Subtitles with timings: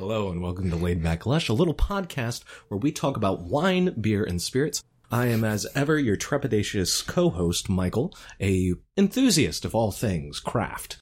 [0.00, 3.94] Hello and welcome to Laid Back Lush, a little podcast where we talk about wine,
[4.00, 4.82] beer, and spirits.
[5.10, 10.96] I am, as ever, your trepidatious co-host, Michael, a enthusiast of all things craft.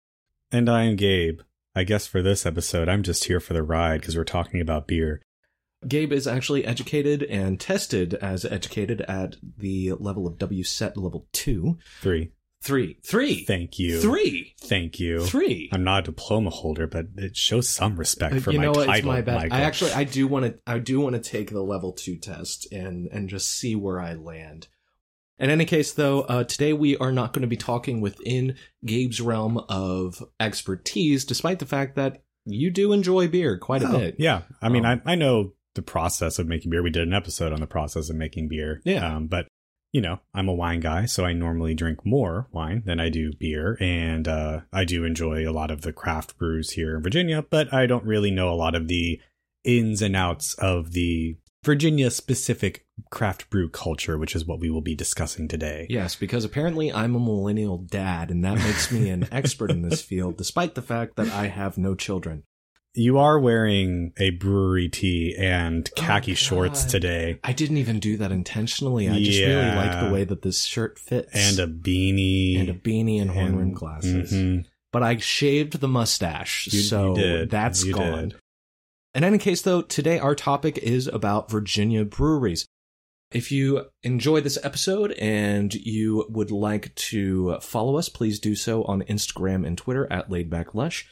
[0.50, 1.42] And I am Gabe.
[1.76, 4.88] I guess for this episode, I'm just here for the ride because we're talking about
[4.88, 5.22] beer.
[5.86, 11.78] Gabe is actually educated and tested as educated at the level of WSET level two.
[12.00, 12.32] Three.
[12.60, 12.98] Three.
[13.04, 13.44] Three.
[13.44, 14.00] Thank you.
[14.00, 14.54] Three.
[14.60, 15.20] Thank you.
[15.24, 15.68] Three.
[15.72, 18.70] I'm not a diploma holder, but it shows some respect for Uh, you my know
[18.72, 18.86] what?
[18.86, 18.94] title.
[18.96, 19.34] It's my bad.
[19.42, 19.56] Michael.
[19.56, 22.70] I actually, I do want to, I do want to take the level two test
[22.72, 24.66] and and just see where I land.
[25.38, 29.20] In any case, though, uh, today we are not going to be talking within Gabe's
[29.20, 34.16] realm of expertise, despite the fact that you do enjoy beer quite a Oh, bit.
[34.18, 34.42] Yeah.
[34.60, 36.82] I mean, Um, I, I know the process of making beer.
[36.82, 38.80] We did an episode on the process of making beer.
[38.84, 39.14] Yeah.
[39.16, 39.46] Um, but,
[39.92, 43.32] you know, I'm a wine guy, so I normally drink more wine than I do
[43.38, 43.76] beer.
[43.80, 47.72] And uh, I do enjoy a lot of the craft brews here in Virginia, but
[47.72, 49.20] I don't really know a lot of the
[49.64, 54.80] ins and outs of the Virginia specific craft brew culture, which is what we will
[54.80, 55.86] be discussing today.
[55.90, 60.00] Yes, because apparently I'm a millennial dad, and that makes me an expert in this
[60.00, 62.44] field, despite the fact that I have no children.
[62.94, 68.16] You are wearing a brewery tee and khaki Oh, shorts today I didn't even do
[68.16, 69.08] that intentionally.
[69.08, 71.30] I just really like the way that this shirt fits.
[71.34, 72.58] and a beanie.
[72.58, 74.32] and a beanie and horn rim and- glasses.
[74.32, 74.64] Mhm.
[74.90, 77.50] But I shaved the mustache, You- you so did.
[77.50, 78.28] that's You gone.
[78.30, 78.38] did.
[79.14, 82.66] In any case, though, today our topic is about Virginia breweries.
[83.30, 88.84] If you enjoy this episode and you would like to follow us, please do so
[88.84, 91.04] on Instagram and Twitter at LaidbackLush.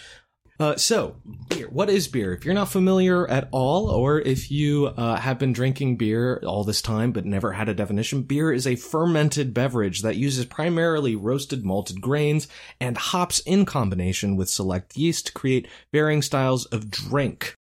[0.58, 1.16] Uh, so,
[1.50, 1.68] beer.
[1.68, 2.32] What is beer?
[2.32, 6.64] If you're not familiar at all, or if you uh, have been drinking beer all
[6.64, 11.14] this time but never had a definition, beer is a fermented beverage that uses primarily
[11.14, 12.48] roasted malted grains
[12.80, 17.54] and hops in combination with select yeast to create varying styles of drink.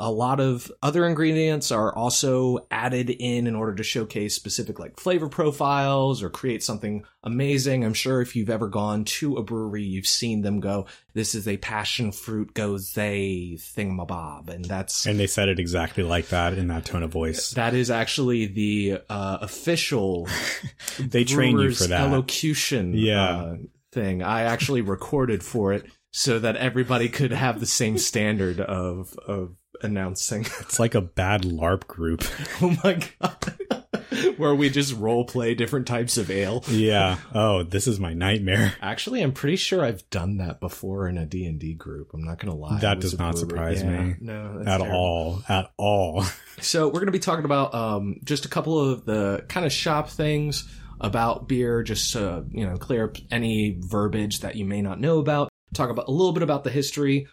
[0.00, 4.98] A lot of other ingredients are also added in in order to showcase specific like
[4.98, 7.84] flavor profiles or create something amazing.
[7.84, 11.46] I'm sure if you've ever gone to a brewery, you've seen them go, this is
[11.46, 14.48] a passion fruit goes gose thingamabob.
[14.48, 17.50] And that's, And they said it exactly like that in that tone of voice.
[17.52, 20.26] that is actually the uh, official
[20.98, 22.00] They train you for that.
[22.00, 23.22] elocution Yeah.
[23.36, 23.56] uh,
[23.92, 24.22] thing.
[24.22, 29.56] I actually recorded for it so that everybody could have the same standard of of
[29.82, 30.46] announcing.
[30.60, 32.24] It's like a bad LARP group.
[32.62, 33.86] oh my god.
[34.36, 36.64] Where we just role play different types of ale.
[36.68, 37.18] yeah.
[37.34, 38.74] Oh, this is my nightmare.
[38.82, 42.10] Actually, I'm pretty sure I've done that before in a D&D group.
[42.12, 42.80] I'm not going to lie.
[42.80, 44.96] That does not surprise Yeah, me No, At terrible.
[44.96, 45.42] all.
[45.48, 46.24] At all.
[46.60, 49.72] So we're going to be talking about um, just a couple of the kind of
[49.72, 50.68] shop things
[51.00, 55.18] about beer, just to you know clear up any verbiage that you may not know
[55.18, 55.48] about.
[55.72, 57.28] Talk about a little bit about the history,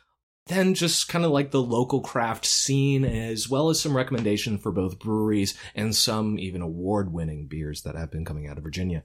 [0.48, 4.72] then just kind of like the local craft scene, as well as some recommendation for
[4.72, 9.04] both breweries and some even award-winning beers that have been coming out of Virginia.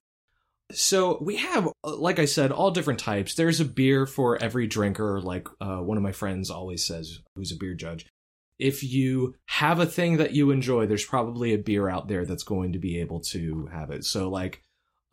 [0.70, 3.34] So we have, like I said, all different types.
[3.34, 5.20] There's a beer for every drinker.
[5.20, 8.06] Like uh, one of my friends always says, who's a beer judge
[8.62, 12.44] if you have a thing that you enjoy, there's probably a beer out there that's
[12.44, 14.04] going to be able to have it.
[14.04, 14.62] So, like,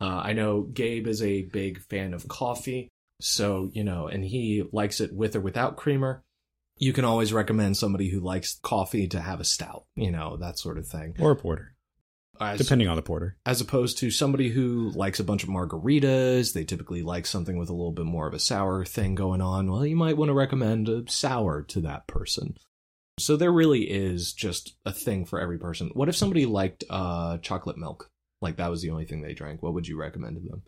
[0.00, 2.88] uh, I know Gabe is a big fan of coffee.
[3.20, 6.22] So, you know, and he likes it with or without creamer.
[6.76, 10.58] You can always recommend somebody who likes coffee to have a stout, you know, that
[10.58, 11.14] sort of thing.
[11.18, 11.74] Or a porter.
[12.40, 13.36] As, Depending on the porter.
[13.44, 17.68] as opposed to somebody who likes a bunch of margaritas, they typically like something with
[17.68, 19.70] a little bit more of a sour thing going on.
[19.70, 22.56] Well, you might want to recommend a sour to that person.
[23.18, 25.90] So there really is just a thing for every person.
[25.92, 28.10] What if somebody liked uh, chocolate milk?
[28.40, 29.62] Like that was the only thing they drank.
[29.62, 30.62] What would you recommend to them?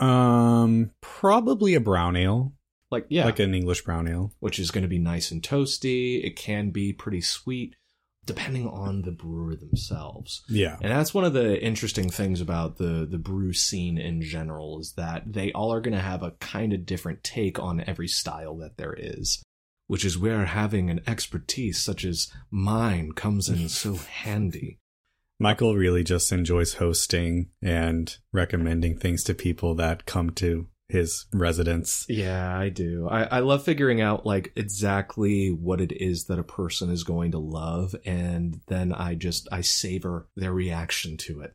[0.00, 2.52] Um, probably a brown ale.
[2.90, 4.32] Like yeah, Like an English brown ale.
[4.40, 6.22] which is going to be nice and toasty.
[6.24, 7.74] It can be pretty sweet,
[8.24, 10.42] depending on the brewer themselves.
[10.48, 10.76] Yeah.
[10.80, 14.92] And that's one of the interesting things about the the brew scene in general is
[14.92, 18.56] that they all are going to have a kind of different take on every style
[18.58, 19.42] that there is,
[19.88, 24.78] which is where having an expertise such as mine comes in so handy.
[25.38, 32.06] Michael really just enjoys hosting and recommending things to people that come to his residence.
[32.08, 33.08] Yeah, I do.
[33.10, 37.32] I, I love figuring out like exactly what it is that a person is going
[37.32, 41.54] to love, and then I just I savor their reaction to it.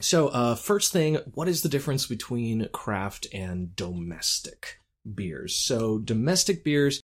[0.00, 4.78] So, uh, first thing, what is the difference between craft and domestic
[5.14, 5.54] beers?
[5.54, 7.00] So, domestic beers,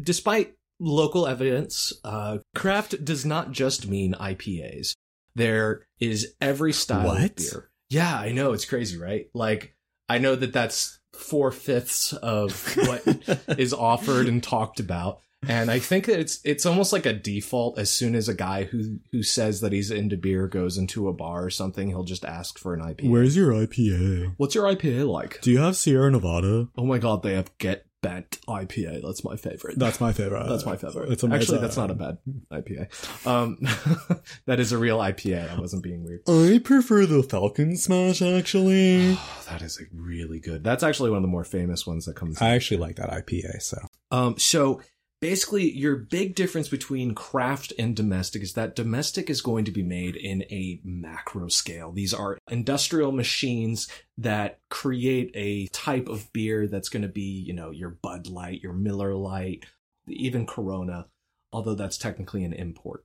[0.00, 4.94] despite local evidence, uh, craft does not just mean IPAs.
[5.34, 7.70] There is every style of beer.
[7.88, 9.28] Yeah, I know it's crazy, right?
[9.34, 9.74] Like,
[10.08, 13.02] I know that that's four fifths of what
[13.58, 15.20] is offered and talked about.
[15.48, 17.78] And I think that it's it's almost like a default.
[17.78, 21.14] As soon as a guy who who says that he's into beer goes into a
[21.14, 23.08] bar or something, he'll just ask for an IPA.
[23.08, 24.34] Where's your IPA?
[24.36, 25.40] What's your IPA like?
[25.40, 26.68] Do you have Sierra Nevada?
[26.76, 29.02] Oh my god, they have Get Bent IPA.
[29.02, 29.78] That's my favorite.
[29.78, 30.48] That's my favorite.
[30.48, 31.12] That's my favorite.
[31.12, 32.18] It's Actually, that's not a bad
[32.50, 33.26] IPA.
[33.26, 33.58] Um,
[34.46, 35.50] that is a real IPA.
[35.50, 36.22] I wasn't being weird.
[36.28, 39.16] I prefer the Falcon Smash actually.
[39.18, 40.64] Oh, that is a really good.
[40.64, 42.40] That's actually one of the more famous ones that comes.
[42.40, 43.78] I actually like that IPA, so
[44.10, 44.80] Um, so
[45.20, 49.82] basically, your big difference between craft and domestic is that domestic is going to be
[49.82, 51.92] made in a macro scale.
[51.92, 53.88] These are industrial machines
[54.18, 58.62] that create a type of beer that's going to be, you know, your Bud Light,
[58.62, 59.66] your Miller Lite,
[60.08, 61.06] even Corona,
[61.52, 63.04] although that's technically an import.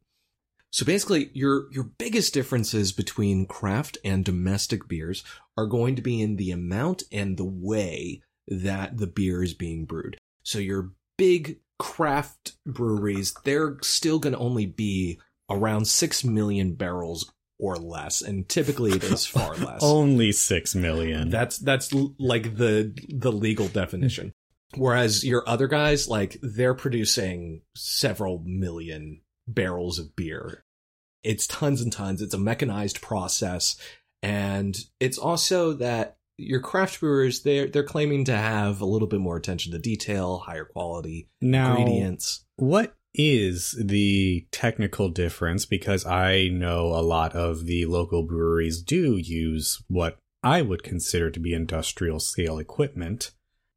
[0.72, 5.24] So basically, your your biggest differences between craft and domestic beers
[5.56, 9.86] are going to be in the amount and the way that the beer is being
[9.86, 10.18] brewed.
[10.44, 15.20] So your big craft breweries, they're still going to only be
[15.50, 19.82] around 6 million barrels or less and typically it is far less.
[19.82, 21.30] only six million.
[21.30, 24.34] That's that's like the the legal definition.
[24.76, 30.66] Whereas your other guys like they're producing several million barrels of beer.
[31.24, 32.22] It's tons and tons.
[32.22, 33.78] It's a mechanized process
[34.22, 39.20] and it's also that your craft brewers they're they're claiming to have a little bit
[39.20, 42.46] more attention to detail, higher quality now, ingredients.
[42.58, 45.66] what is the technical difference?
[45.66, 51.32] Because I know a lot of the local breweries do use what I would consider
[51.32, 53.32] to be industrial scale equipment.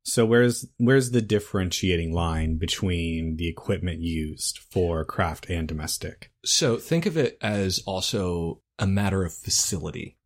[0.05, 6.31] So where's where's the differentiating line between the equipment used for craft and domestic?
[6.45, 10.17] So think of it as also a matter of facility.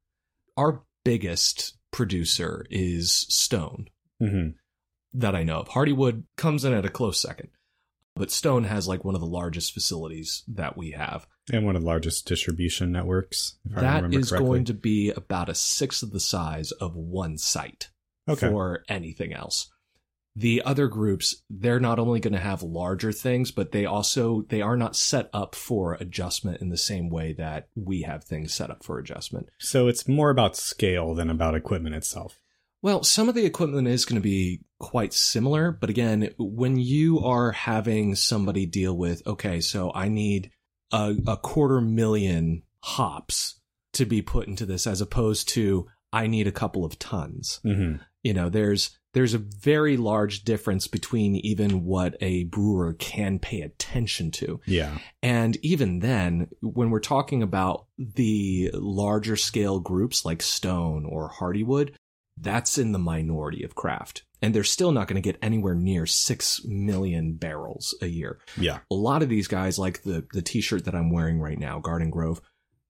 [0.57, 3.89] Our biggest producer is Stone
[4.21, 4.49] hmm
[5.15, 5.69] that I know of.
[5.69, 7.49] Hardywood comes in at a close second.
[8.15, 11.27] But Stone has like one of the largest facilities that we have.
[11.53, 13.57] And one of the largest distribution networks.
[13.71, 14.49] If I remember is correctly.
[14.49, 17.89] going to be about a sixth of the size of one site
[18.29, 18.49] okay.
[18.49, 19.72] for anything else.
[20.35, 24.63] The other groups, they're not only going to have larger things, but they also they
[24.63, 28.71] are not set up for adjustment in the same way that we have things set
[28.71, 29.51] up for adjustment.
[29.59, 32.41] So it's more about scale than about equipment itself.
[32.81, 37.21] Well, some of the equipment is going to be quite similar, but again, when you
[37.21, 40.51] are having somebody deal with, okay, so I need
[40.93, 43.61] a, a quarter million hops
[43.93, 47.61] to be put into this as opposed to I need a couple of tons.
[47.63, 53.39] hmm You know, there's there's a very large difference between even what a brewer can
[53.39, 54.61] pay attention to.
[54.67, 54.99] Yeah.
[55.23, 61.95] And even then, when we're talking about the larger scale groups like Stone or Hardywood,
[62.39, 64.23] that's in the minority of craft.
[64.41, 68.41] And they're still not going to get anywhere near 6 million barrels a year.
[68.57, 68.81] Yeah.
[68.91, 71.79] A lot of these guys, like the, the t shirt that I'm wearing right now,
[71.79, 72.41] Garden Grove,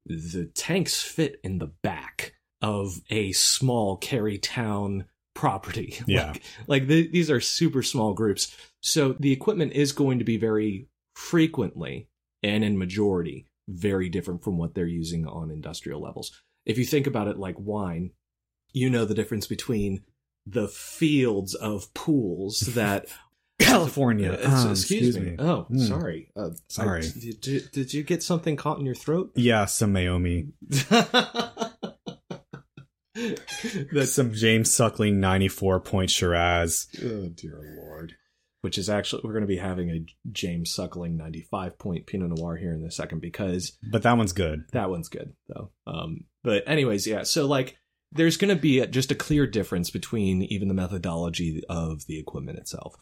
[0.06, 5.96] the tanks fit in the back of a small Carytown property.
[6.06, 6.28] Yeah.
[6.28, 8.54] Like, like the, these are super small groups.
[8.80, 12.08] So the equipment is going to be very frequently
[12.42, 16.42] and in majority very different from what they're using on industrial levels.
[16.66, 18.10] If you think about it like wine,
[18.72, 20.02] you know the difference between
[20.46, 23.06] the fields of pools that
[23.60, 24.32] California.
[24.32, 25.36] Uh, Um, excuse, me.
[25.38, 25.78] Oh, Hmm.
[25.78, 26.30] sorry.
[26.34, 27.04] Uh, Sorry.
[27.06, 29.30] I- did, did, you get something caught in your throat?
[29.36, 30.48] Yeah, some Meiomi.
[33.14, 36.88] That's some James Suckling 94 point Shiraz.
[37.02, 38.14] oh dear lord.
[38.62, 42.56] Which is actually we're going to be having a James Suckling 95 point Pinot Noir
[42.56, 44.64] here in a second because But that one's good.
[44.72, 45.70] that one's good though.
[45.86, 47.24] Um, but anyways, yeah.
[47.24, 47.76] So like,
[48.12, 52.18] there's going to be a, just a clear difference between even the methodology of the
[52.18, 52.94] equipment itself.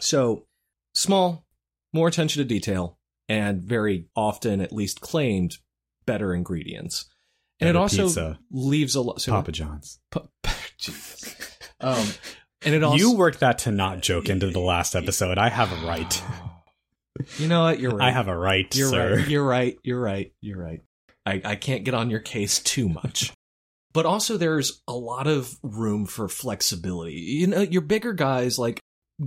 [0.00, 0.46] So
[0.92, 1.46] small,
[1.92, 2.98] more attention to detail,
[3.28, 5.58] and very often, at least claimed,
[6.04, 7.06] better ingredients.
[7.60, 8.38] And it also pizza.
[8.50, 9.20] leaves a lot.
[9.20, 9.98] So Papa John's.
[10.10, 10.26] Pa-
[10.78, 11.34] Jesus.
[11.80, 12.06] Um,
[12.62, 15.38] and it also you worked that to not joke into the last episode.
[15.38, 16.22] I have a right.
[17.38, 17.78] You know what?
[17.78, 18.08] You're right.
[18.08, 19.16] I have a right, You're sir.
[19.16, 19.28] right.
[19.28, 19.78] You're right.
[19.84, 20.32] You're right.
[20.40, 20.80] You're right.
[21.24, 23.32] I, I can't get on your case too much.
[23.92, 27.14] but also there's a lot of room for flexibility.
[27.14, 28.80] You know, your bigger guys like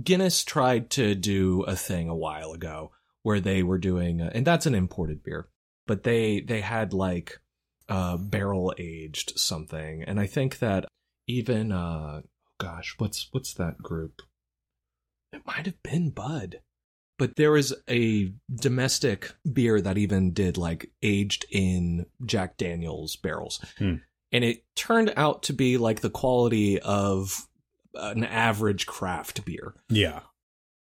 [0.04, 2.90] Guinness tried to do a thing a while ago
[3.22, 5.48] where they were doing uh, and that's an imported beer,
[5.86, 7.40] but they they had like
[7.88, 10.86] uh barrel aged something and I think that
[11.26, 12.22] even uh
[12.58, 14.22] gosh, what's what's that group?
[15.32, 16.60] It might have been Bud
[17.18, 23.60] but there was a domestic beer that even did like aged in Jack Daniels barrels.
[23.78, 23.94] Hmm.
[24.30, 27.48] And it turned out to be like the quality of
[27.94, 29.74] an average craft beer.
[29.88, 30.20] Yeah.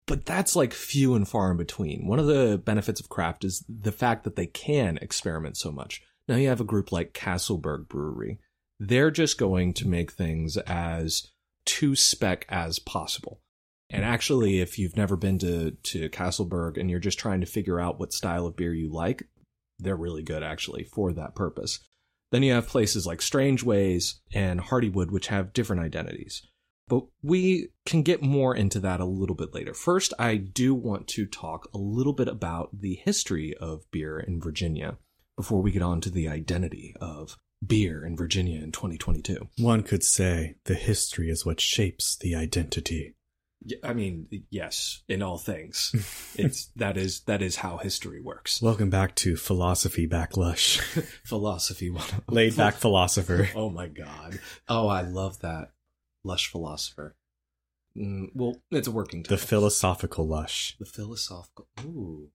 [0.08, 2.06] but that's like few and far in between.
[2.08, 6.02] One of the benefits of craft is the fact that they can experiment so much.
[6.30, 8.40] Now you have a group like Castleburg Brewery.
[8.80, 11.32] They're just going to make things as
[11.66, 13.42] to spec as possible.
[13.90, 17.80] And actually, if you've never been to, to Castleburg and you're just trying to figure
[17.80, 19.28] out what style of beer you like,
[19.80, 21.80] they're really good actually for that purpose.
[22.32, 26.44] Then you have places like Strangeways and Hardywood, which have different identities.
[26.88, 29.74] But we can get more into that a little bit later.
[29.74, 34.40] First, I do want to talk a little bit about the history of beer in
[34.40, 35.00] Virginia
[35.40, 39.48] before we get on to the identity of beer in Virginia in 2022.
[39.58, 43.16] One could say the history is what shapes the identity.
[43.82, 45.96] I mean, yes, in all things,
[46.36, 48.62] it's that is that is how history works.
[48.62, 50.80] Welcome back to philosophy backlush.
[51.24, 53.48] Philosophy, one Laid back philosopher.
[53.56, 54.42] Oh my god!
[54.68, 55.72] Oh, I love that
[56.22, 57.16] lush philosopher.
[57.96, 59.38] Mm, well, it's a working title.
[59.38, 60.76] The philosophical lush.
[60.80, 61.70] the philosophical.
[61.86, 62.30] Ooh,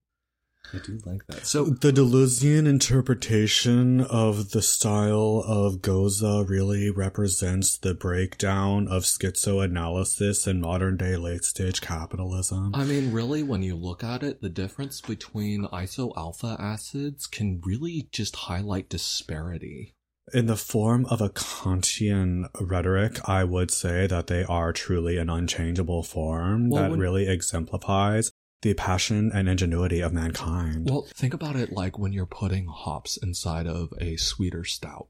[0.72, 1.46] I do like that.
[1.46, 10.46] So The Deleuzian interpretation of the style of Gose really represents the breakdown of schizoanalysis
[10.46, 12.74] in modern day late stage capitalism.
[12.74, 17.60] I mean, really, when you look at it, the difference between iso alpha acids can
[17.64, 19.94] really just highlight disparity.
[20.32, 25.28] In the form of a Kantian rhetoric, I would say that they are truly an
[25.28, 28.32] unchangeable form Well, that when- really exemplifies
[28.64, 30.88] the passion and ingenuity of mankind.
[30.88, 35.08] Well, think about it like when you're putting hops inside of a sweeter stout.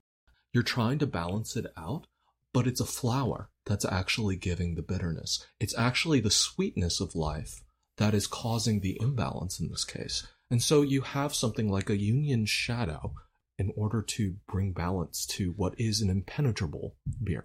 [0.52, 2.08] You're trying to balance it out,
[2.52, 5.46] but it's a flower that's actually giving the bitterness.
[5.60, 7.62] It's actually the sweetness of life
[7.96, 10.26] that is causing the imbalance in this case.
[10.50, 13.14] And so you have something like a Jungian shadow
[13.56, 17.44] in order to bring balance to what is an impenetrable beer.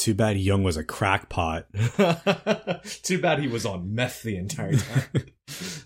[0.00, 1.66] Too bad Jung was a crackpot.
[3.02, 5.02] Too bad he was on meth the entire time.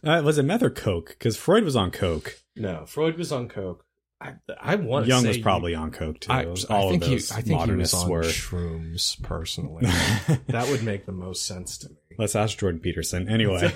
[0.05, 1.09] Uh, was it meth or coke?
[1.09, 2.39] Because Freud was on coke.
[2.55, 3.87] no, Freud was on coke.
[4.21, 6.31] I, I want Young say was probably on coke too.
[6.31, 8.23] I, All I think of those he, I think he was modernists on were.
[8.25, 9.87] shrooms personally.
[10.49, 11.97] that would make the most sense to me.
[12.19, 13.27] Let's ask Jordan Peterson.
[13.29, 13.73] Anyway,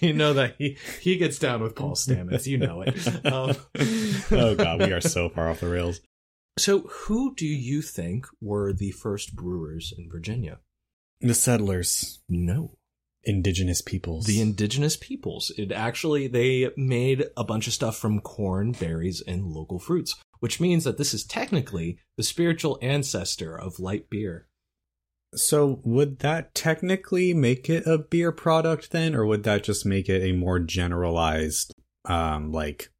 [0.00, 2.46] you know that he he gets down with Paul Stamets.
[2.46, 3.26] You know it.
[3.26, 3.54] Um,
[4.32, 6.00] oh god, we are so far off the rails.
[6.58, 10.58] So, who do you think were the first brewers in Virginia?
[11.20, 12.76] The settlers, No,
[13.24, 14.26] indigenous peoples.
[14.26, 15.52] the indigenous peoples.
[15.56, 20.60] It actually they made a bunch of stuff from corn, berries, and local fruits, which
[20.60, 24.46] means that this is technically the spiritual ancestor of light beer.
[25.34, 30.08] so would that technically make it a beer product then, or would that just make
[30.08, 31.72] it a more generalized,
[32.06, 32.90] um, like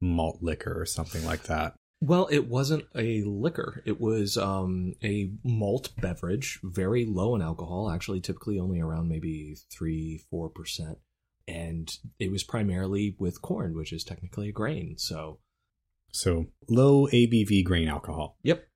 [0.00, 1.74] malt liquor or something like that?
[2.00, 3.82] Well, it wasn't a liquor.
[3.84, 9.56] It was um, a malt beverage, very low in alcohol, actually, typically only around maybe
[9.70, 10.96] 3 4%.
[11.46, 14.96] And it was primarily with corn, which is technically a grain.
[14.96, 15.40] So,
[16.12, 18.38] So low ABV grain alcohol.
[18.42, 18.66] yep,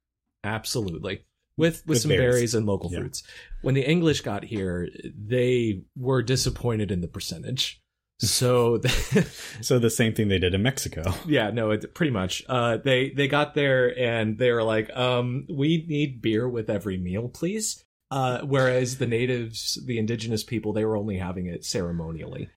[0.42, 1.24] absolutely.
[1.56, 2.34] With, with, With some berries.
[2.34, 2.54] berries.
[2.56, 2.98] and local Yeah.
[3.00, 3.22] fruits.
[3.62, 7.80] When the English got here, they were disappointed in the percentage.
[8.18, 8.80] So,
[9.60, 11.12] So the same thing they did in Mexico.
[11.26, 12.42] Yeah, no, it pretty much.
[12.48, 16.98] Uh, they they got there and they were like, um, we need beer with every
[16.98, 17.84] meal, please.
[18.10, 22.48] Uh, whereas the natives, the indigenous people, they were only having it ceremonially.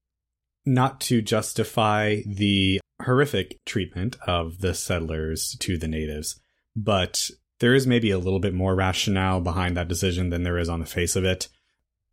[0.65, 6.39] Not to justify the horrific treatment of the settlers to the natives,
[6.75, 10.69] but there is maybe a little bit more rationale behind that decision than there is
[10.69, 11.47] on the face of it.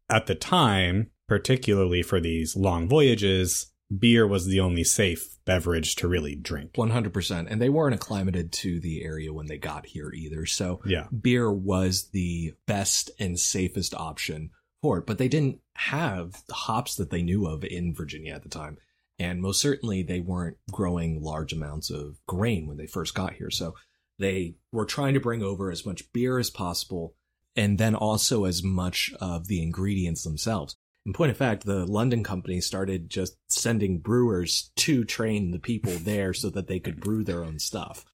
[0.09, 6.09] At the time, particularly for these long voyages, beer was the only safe beverage to
[6.09, 6.73] really drink.
[6.77, 10.47] One hundred percent, and they weren't acclimated to the area when they got here either.
[10.47, 11.07] So Yeah.
[11.09, 14.51] beer was the best and safest option
[14.81, 15.07] for it.
[15.07, 18.79] But they didn't have the hops that they knew of in Virginia at the time.
[19.19, 23.51] And most certainly they weren't growing large amounts of grain when they first got here.
[23.51, 23.75] So
[24.19, 27.15] they were trying to bring over as much beer as possible
[27.55, 30.77] and then also as much of the ingredients themselves.
[31.07, 35.93] In point of fact, the London company started just sending brewers to train the people
[35.93, 38.07] there so that they could brew their own stuff.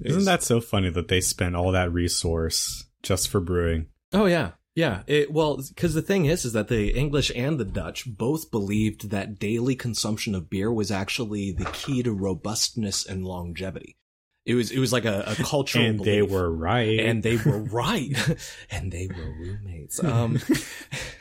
[0.00, 3.86] Isn't that so funny that they spent all that resource just for brewing?
[4.12, 5.02] Oh yeah, yeah.
[5.06, 9.10] It, well, because the thing is, is that the English and the Dutch both believed
[9.10, 13.96] that daily consumption of beer was actually the key to robustness and longevity.
[14.44, 17.00] It was it was like a, a cultural and they were right.
[17.00, 18.14] and they were right,
[18.70, 20.02] and they were roommates.
[20.04, 20.38] Um,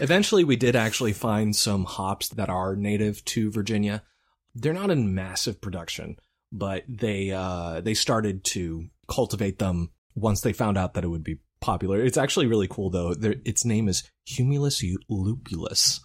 [0.00, 4.02] eventually, we did actually find some hops that are native to Virginia.
[4.54, 6.16] They're not in massive production,
[6.50, 11.24] but they uh, they started to cultivate them once they found out that it would
[11.24, 12.04] be popular.
[12.04, 13.14] It's actually really cool though.
[13.20, 16.00] Its name is Humulus lupulus.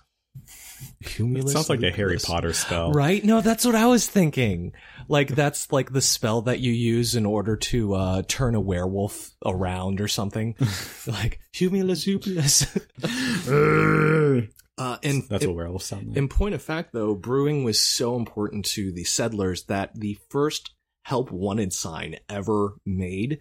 [1.04, 1.94] Humulus sounds like lupulus.
[1.94, 3.24] a Harry Potter spell, right?
[3.24, 4.74] No, that's what I was thinking.
[5.08, 9.32] Like that's like the spell that you use in order to uh, turn a werewolf
[9.46, 10.56] around or something.
[11.08, 12.68] like Humulus lupulus.
[14.80, 16.18] Uh, and that's it, what werewolves sound like.
[16.18, 20.70] In point of fact, though, brewing was so important to the settlers that the first
[21.02, 23.40] help wanted sign ever made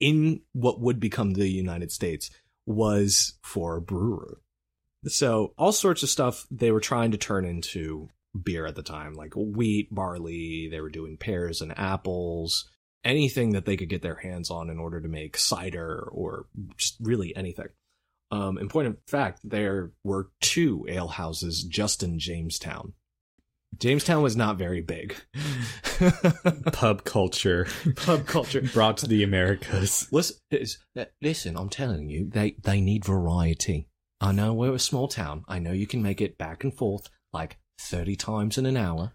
[0.00, 2.30] in what would become the United States
[2.64, 4.40] was for brewer.
[5.06, 8.08] So all sorts of stuff they were trying to turn into
[8.40, 10.68] beer at the time, like wheat, barley.
[10.70, 12.68] They were doing pears and apples,
[13.04, 16.96] anything that they could get their hands on in order to make cider or just
[17.00, 17.68] really anything.
[18.30, 22.92] Um, in point of fact, there were two ale houses just in Jamestown.
[23.78, 25.14] Jamestown was not very big.
[26.72, 27.66] Pub culture.
[27.96, 28.62] Pub culture.
[28.62, 30.08] Brought to the Americas.
[30.10, 30.36] Listen,
[31.22, 33.87] listen, I'm telling you, they, they need variety.
[34.20, 35.44] I know we're a small town.
[35.48, 39.12] I know you can make it back and forth like 30 times in an hour,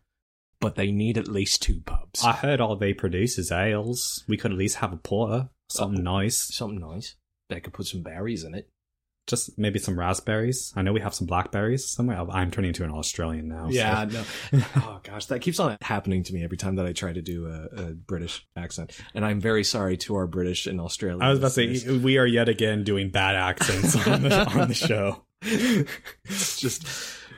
[0.60, 2.24] but they need at least two pubs.
[2.24, 4.24] I heard all they produce is ales.
[4.28, 5.50] We could at least have a porter.
[5.70, 6.56] Something uh, nice.
[6.56, 7.16] Something nice.
[7.50, 8.70] They could put some berries in it
[9.28, 10.74] just maybe some raspberries.
[10.76, 12.20] I know we have some blackberries somewhere.
[12.20, 13.68] Oh, I'm turning into an Australian now.
[13.70, 14.24] Yeah, so.
[14.52, 14.64] no.
[14.78, 17.48] oh gosh, that keeps on happening to me every time that I try to do
[17.48, 21.22] a, a, British accent, and I'm very sorry to our British and Australian.
[21.22, 24.68] I was about to say we are yet again doing bad accents on the on
[24.68, 25.24] the show.
[25.42, 26.86] it's just.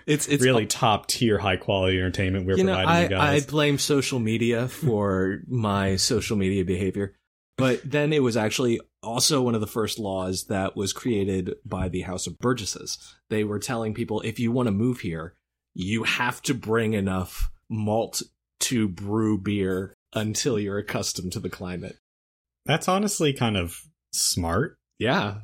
[0.08, 3.44] It's it's really top tier, high quality entertainment we're you know, providing I, you guys.
[3.44, 7.16] I blame social media for my social media behavior.
[7.58, 11.88] But then it was actually also one of the first laws that was created by
[11.88, 12.98] the House of Burgesses.
[13.30, 15.36] They were telling people if you want to move here,
[15.74, 18.22] you have to bring enough malt
[18.62, 21.98] to brew beer until you're accustomed to the climate.
[22.66, 23.82] That's honestly kind of
[24.12, 24.78] smart.
[24.98, 25.40] Yeah.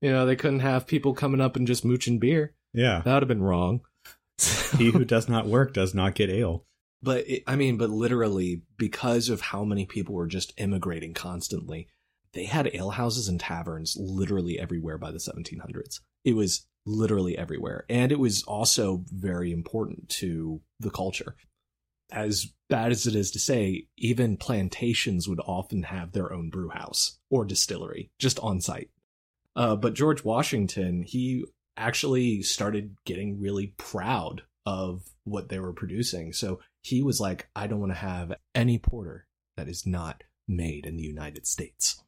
[0.00, 2.54] You know, they couldn't have people coming up and just mooching beer.
[2.74, 3.02] Yeah.
[3.04, 3.80] That would have been wrong.
[4.76, 6.64] he who does not work does not get ale.
[7.02, 11.88] But it, I mean, but literally, because of how many people were just immigrating constantly,
[12.32, 16.00] they had alehouses and taverns literally everywhere by the 1700s.
[16.24, 17.84] It was literally everywhere.
[17.88, 21.36] And it was also very important to the culture.
[22.10, 26.68] As bad as it is to say, even plantations would often have their own brew
[26.68, 28.90] house or distillery just on site.
[29.54, 31.44] Uh, but George Washington, he
[31.76, 36.32] actually started getting really proud of what they were producing.
[36.32, 40.86] So he was like, I don't want to have any porter that is not made
[40.86, 42.02] in the United States.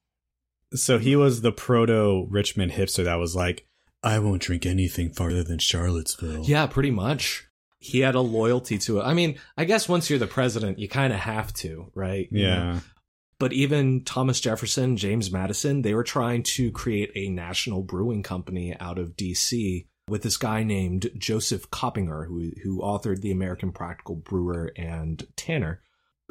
[0.74, 3.66] So he was the proto Richmond hipster that was like,
[4.02, 6.44] I won't drink anything farther than Charlottesville.
[6.44, 7.46] Yeah, pretty much.
[7.78, 9.02] He had a loyalty to it.
[9.02, 12.28] I mean, I guess once you're the president, you kind of have to, right?
[12.30, 12.80] Yeah.
[13.38, 18.74] But even Thomas Jefferson, James Madison, they were trying to create a national brewing company
[18.78, 24.16] out of DC with this guy named Joseph Coppinger, who who authored the American Practical
[24.16, 25.82] Brewer and Tanner,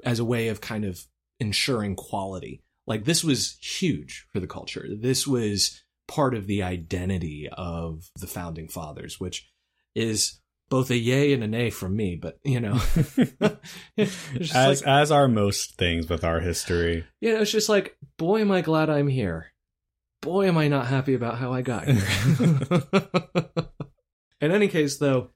[0.04, 1.06] as a way of kind of
[1.40, 2.62] ensuring quality.
[2.86, 4.88] Like this was huge for the culture.
[5.00, 9.50] This was part of the identity of the founding fathers, which
[9.96, 12.80] is both a yay and a nay from me, but you know,
[13.98, 17.06] as like, as are most things with our history.
[17.22, 19.54] You know, it's just like, boy, am I glad I'm here
[20.24, 22.02] boy, am I not happy about how I got here.
[24.42, 25.30] In any case, though,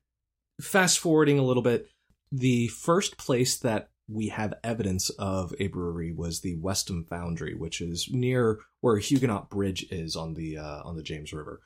[0.62, 1.88] fast forwarding a little bit,
[2.32, 7.82] the first place that we have evidence of a brewery was the Westham Foundry, which
[7.82, 11.62] is near where Huguenot Bridge is on the uh, on the James River.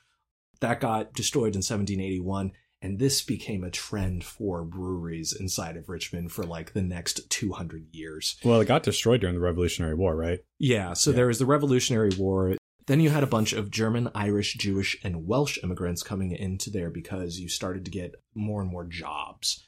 [0.60, 2.52] That got destroyed in 1781,
[2.82, 7.88] and this became a trend for breweries inside of Richmond for like the next 200
[7.92, 8.38] years.
[8.44, 10.40] Well, it got destroyed during the Revolutionary War, right?
[10.60, 11.18] Yeah, so yeah.
[11.18, 12.56] there was the Revolutionary War.
[12.88, 16.90] Then you had a bunch of German, Irish, Jewish, and Welsh immigrants coming into there
[16.90, 19.68] because you started to get more and more jobs.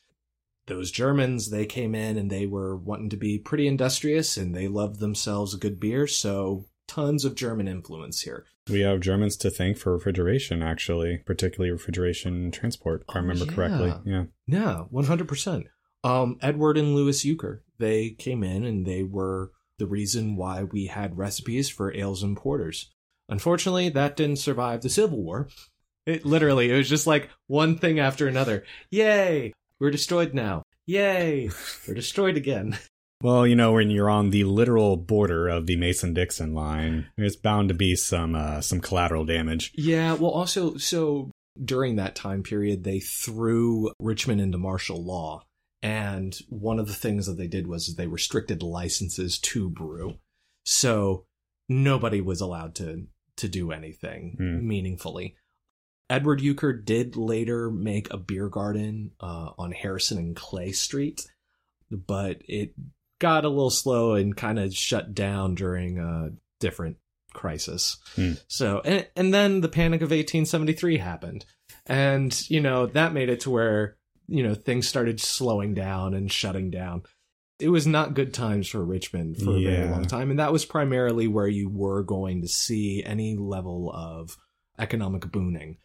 [0.67, 4.67] Those Germans, they came in and they were wanting to be pretty industrious and they
[4.67, 8.45] loved themselves a good beer, so tons of German influence here.
[8.69, 13.45] We have Germans to thank for refrigeration, actually, particularly refrigeration transport, if oh, I remember
[13.45, 13.51] yeah.
[13.51, 13.93] correctly.
[14.05, 14.23] Yeah.
[14.47, 15.65] Yeah, 100%.
[16.05, 20.85] Um, Edward and Louis Euchre, they came in and they were the reason why we
[20.85, 22.93] had recipes for ales and porters.
[23.27, 25.49] Unfortunately, that didn't survive the Civil War.
[26.05, 28.65] It literally, it was just like one thing after another.
[28.91, 29.53] Yay!
[29.79, 30.63] We're destroyed now.
[30.85, 31.49] Yay!
[31.87, 32.77] We're destroyed again.
[33.21, 37.37] Well, you know, when you're on the literal border of the Mason Dixon line, there's
[37.37, 39.71] bound to be some uh, some collateral damage.
[39.75, 41.31] Yeah, well, also, so
[41.63, 45.45] during that time period, they threw Richmond into martial law,
[45.81, 50.15] and one of the things that they did was they restricted licenses to brew.
[50.65, 51.23] So
[51.69, 53.07] nobody was allowed to
[53.37, 54.67] to do anything Hmm.
[54.67, 55.37] meaningfully.
[56.09, 61.25] Edward Euchre did later make a beer garden uh, on Harrison and Clay Street,
[61.89, 62.73] but it
[63.19, 66.97] got a little slow and kind of shut down during a different
[67.33, 67.97] crisis.
[68.15, 68.33] Hmm.
[68.47, 71.45] So, and, and then the Panic of 1873 happened.
[71.85, 76.31] And, you know, that made it to where, you know, things started slowing down and
[76.31, 77.03] shutting down.
[77.59, 80.29] It was not good times for Richmond for a very long time.
[80.29, 84.37] And that was primarily where you were going to see any level of
[84.79, 85.77] economic booning.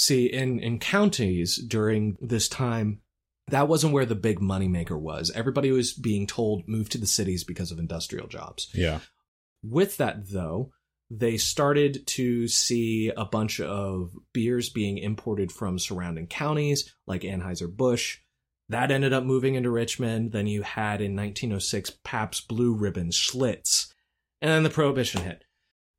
[0.00, 3.00] See, in, in counties during this time,
[3.48, 5.32] that wasn't where the big moneymaker was.
[5.34, 8.70] Everybody was being told move to the cities because of industrial jobs.
[8.72, 9.00] Yeah.
[9.60, 10.70] With that, though,
[11.10, 18.18] they started to see a bunch of beers being imported from surrounding counties like Anheuser-Busch.
[18.68, 20.30] That ended up moving into Richmond.
[20.30, 23.92] Then you had in 1906 Pabst Blue Ribbon Schlitz.
[24.40, 25.42] And then the Prohibition hit.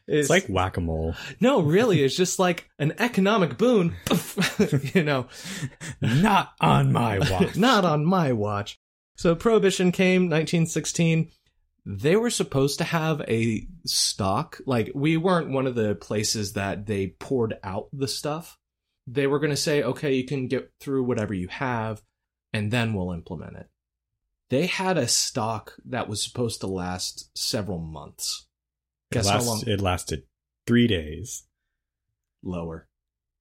[0.09, 1.15] It's like whack a mole.
[1.39, 3.95] no, really, it's just like an economic boon.
[4.93, 5.27] you know,
[6.01, 7.55] Not on my watch.
[7.55, 8.79] not on my watch.
[9.15, 11.31] So Prohibition came 1916.
[11.85, 14.59] They were supposed to have a stock.
[14.65, 18.57] Like we weren't one of the places that they poured out the stuff.
[19.07, 22.01] They were going to say, "Okay, you can get through whatever you have
[22.53, 23.67] and then we'll implement it."
[24.49, 28.47] They had a stock that was supposed to last several months.
[29.11, 29.63] It, Guess how long?
[29.65, 30.23] it lasted
[30.67, 31.43] three days,
[32.43, 32.87] Lower,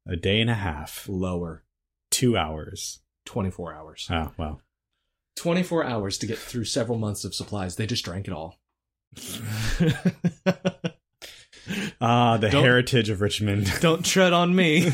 [0.06, 1.64] a day and a half, lower,
[2.10, 3.00] two hours.
[3.26, 4.08] 24 hours.
[4.10, 4.62] Oh, well.
[5.36, 7.76] 24 hours to get through several months of supplies.
[7.76, 8.58] They just drank it all.
[12.00, 13.70] Ah, the Don't- heritage of Richmond.
[13.80, 14.90] Don't tread on me.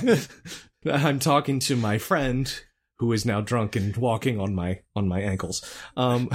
[0.91, 2.53] I'm talking to my friend
[2.99, 5.63] who is now drunk and walking on my on my ankles.
[5.97, 6.29] Um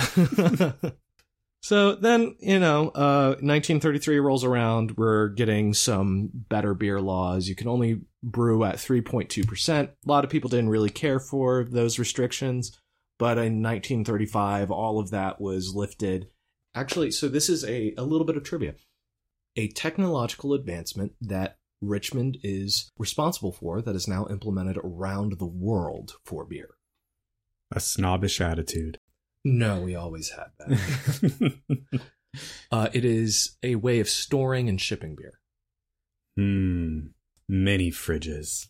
[1.62, 7.48] So then, you know, uh 1933 rolls around, we're getting some better beer laws.
[7.48, 9.84] You can only brew at 3.2%.
[9.88, 12.78] A lot of people didn't really care for those restrictions,
[13.18, 16.28] but in 1935 all of that was lifted.
[16.76, 18.76] Actually, so this is a a little bit of trivia.
[19.56, 26.14] A technological advancement that Richmond is responsible for that is now implemented around the world
[26.24, 26.70] for beer.
[27.72, 29.00] A snobbish attitude.
[29.46, 31.54] No, we always had that.
[32.72, 35.40] uh, it is a way of storing and shipping beer.
[36.38, 37.08] hmm.
[37.52, 38.68] Many fridges.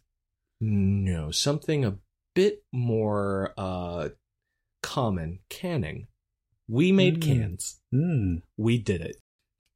[0.62, 1.98] No, something a
[2.34, 4.10] bit more uh,
[4.82, 6.08] common canning.
[6.70, 7.22] We made Mm.
[7.22, 7.82] cans.
[7.92, 8.36] Hmm.
[8.56, 9.18] We did it.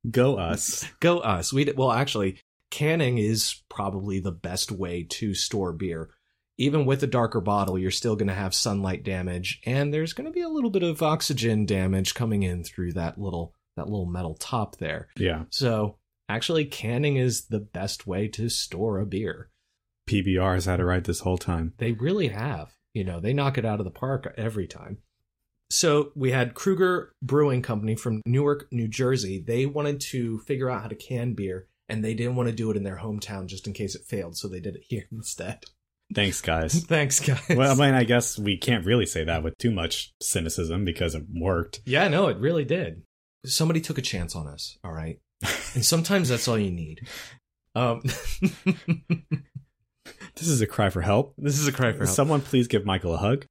[0.09, 0.85] Go us.
[1.01, 1.51] Go us.
[1.51, 2.39] We did, well, actually,
[2.71, 6.11] canning is probably the best way to store beer.
[6.57, 10.25] Even with a darker bottle, you're still going to have sunlight damage, and there's going
[10.25, 14.05] to be a little bit of oxygen damage coming in through that little that little
[14.05, 15.07] metal top there.
[15.17, 15.45] Yeah.
[15.49, 15.97] So,
[16.29, 19.49] actually, canning is the best way to store a beer.
[20.07, 21.73] PBR has had it right this whole time.
[21.77, 22.73] They really have.
[22.93, 24.99] You know, they knock it out of the park every time.
[25.73, 29.43] So we had Krueger Brewing Company from Newark, New Jersey.
[29.45, 32.69] They wanted to figure out how to can beer, and they didn't want to do
[32.69, 35.63] it in their hometown just in case it failed, so they did it here instead.
[36.13, 36.83] Thanks, guys.
[36.87, 37.41] Thanks, guys.
[37.49, 41.15] well, I mean, I guess we can't really say that with too much cynicism because
[41.15, 41.81] it worked.
[41.85, 43.01] yeah, no, it really did.
[43.45, 45.19] Somebody took a chance on us, all right?
[45.75, 47.07] And sometimes that's all you need.
[47.75, 48.01] Um,
[50.35, 51.33] This is a cry for help.
[51.37, 52.15] this is a cry for help.
[52.15, 53.45] Someone please give Michael a hug.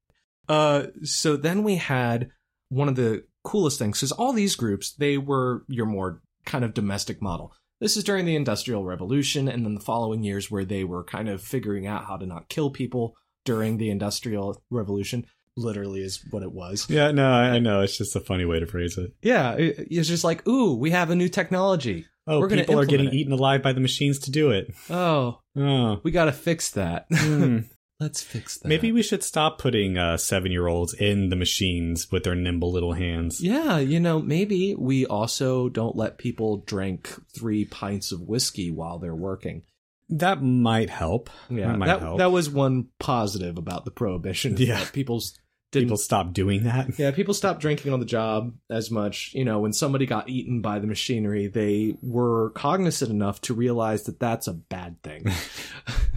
[0.49, 2.31] Uh, so then we had
[2.69, 6.75] one of the coolest things because all these groups they were your more kind of
[6.75, 7.55] domestic model.
[7.83, 11.29] This is during the Industrial Revolution, and then the following years where they were kind
[11.29, 15.27] of figuring out how to not kill people during the Industrial Revolution.
[15.57, 16.89] Literally is what it was.
[16.89, 17.81] Yeah, no, I I know.
[17.81, 19.13] It's just a funny way to phrase it.
[19.21, 22.07] Yeah, it- it's just like, ooh, we have a new technology.
[22.27, 23.15] Oh, We're people are getting it.
[23.15, 24.73] eaten alive by the machines to do it.
[24.89, 26.01] Oh, Oh.
[26.05, 27.07] we got to fix that.
[27.13, 27.59] Hmm.
[28.03, 28.69] Let's fix that.
[28.69, 32.73] Maybe we should stop putting uh, seven year olds in the machines with their nimble
[32.73, 33.41] little hands.
[33.41, 38.99] Yeah, you know, maybe we also don't let people drink three pints of whiskey while
[38.99, 39.63] they're working.
[40.09, 41.31] That might help.
[41.49, 42.19] Yeah, That might that, help.
[42.19, 44.57] that was one positive about the prohibition.
[44.59, 44.85] Yeah.
[44.93, 45.39] people's
[45.71, 45.87] didn't.
[45.87, 46.99] People stop doing that.
[46.99, 49.33] yeah, people stopped drinking on the job as much.
[49.33, 54.03] You know, when somebody got eaten by the machinery, they were cognizant enough to realize
[54.03, 55.25] that that's a bad thing.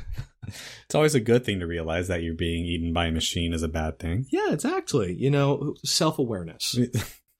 [0.86, 3.64] It's always a good thing to realize that you're being eaten by a machine is
[3.64, 4.28] a bad thing.
[4.30, 6.78] yeah, it's actually, you know, self awareness.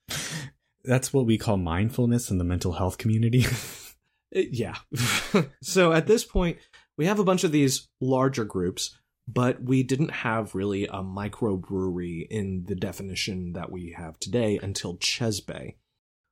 [0.84, 3.46] That's what we call mindfulness in the mental health community.
[4.36, 4.76] Uh, yeah.
[5.62, 6.58] so at this point,
[6.98, 12.28] we have a bunch of these larger groups, but we didn't have really a microbrewery
[12.30, 15.76] in the definition that we have today until Chesbay.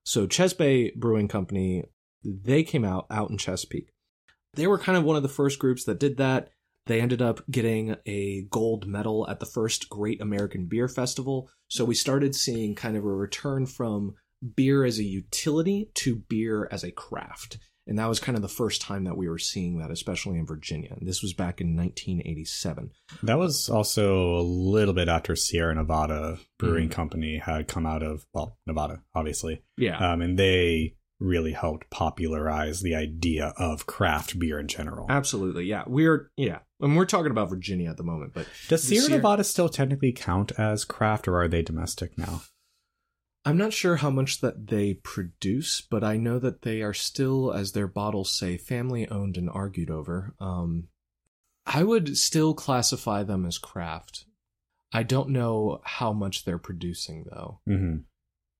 [0.06, 1.86] So Chesbay Brewing Company,
[2.24, 3.94] they came out out in Chesapeake.
[4.56, 6.50] They were kind of one of the first groups that did that.
[6.86, 11.50] They ended up getting a gold medal at the first Great American Beer Festival.
[11.70, 14.16] So we started seeing kind of a return from
[14.56, 17.58] beer as a utility to beer as a craft.
[17.86, 20.46] And that was kind of the first time that we were seeing that, especially in
[20.46, 20.96] Virginia.
[20.98, 22.92] And this was back in 1987.
[23.24, 28.26] That was also a little bit after Sierra Nevada Brewing Company had come out of,
[28.34, 29.64] well, Nevada, obviously.
[29.78, 29.98] Yeah.
[29.98, 35.06] Um, and they really helped popularize the idea of craft beer in general.
[35.10, 35.66] Absolutely.
[35.66, 35.84] Yeah.
[35.88, 36.60] We're, yeah.
[36.82, 40.12] And we're talking about Virginia at the moment, but Does Sierra Sierra- Nevada still technically
[40.12, 42.42] count as craft or are they domestic now?
[43.46, 47.52] I'm not sure how much that they produce, but I know that they are still,
[47.52, 50.34] as their bottles say, family owned and argued over.
[50.40, 50.88] Um,
[51.66, 54.26] I would still classify them as craft.
[54.94, 57.60] I don't know how much they're producing though.
[57.66, 57.96] hmm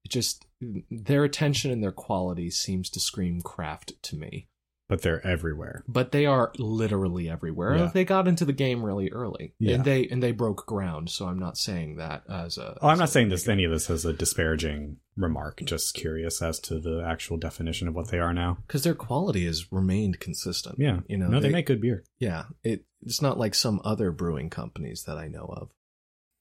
[0.06, 0.46] It just
[0.90, 4.48] their attention and their quality seems to scream craft to me.
[4.90, 5.84] But they're everywhere.
[5.88, 7.78] But they are literally everywhere.
[7.78, 7.92] Yeah.
[7.94, 9.76] They got into the game really early, Yeah.
[9.76, 11.10] and they and they broke ground.
[11.10, 12.78] So I'm not saying that as a.
[12.82, 15.62] Oh, I'm not a saying this any of this as a disparaging remark.
[15.64, 18.58] Just curious as to the actual definition of what they are now.
[18.68, 20.76] because their quality has remained consistent.
[20.78, 22.04] Yeah, you know, no, they, make good beer.
[22.20, 22.44] yeah.
[22.64, 25.70] It it's not like some other brewing companies that I know of.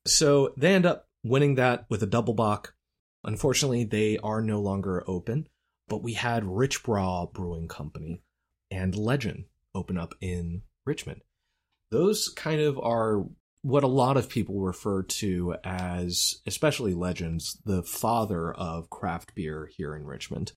[0.04, 2.74] So they end up winning that with a double bock.
[3.24, 5.48] Unfortunately, they are no longer open,
[5.88, 8.22] but we had Richbrau Brewing Company
[8.70, 11.22] and Legend open up in Richmond.
[11.90, 13.24] Those kind of are
[13.62, 19.70] what a lot of people refer to as, especially Legends, the father of craft beer
[19.76, 20.52] here in Richmond.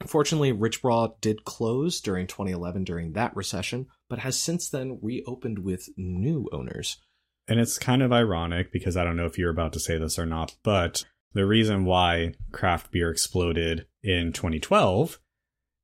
[0.00, 5.88] Unfortunately, Richbrau did close during 2011 during that recession, but has since then reopened with
[5.96, 6.98] new owners.
[7.46, 10.18] And it's kind of ironic because I don't know if you're about to say this
[10.18, 11.04] or not, but
[11.34, 15.18] the reason why craft beer exploded in 2012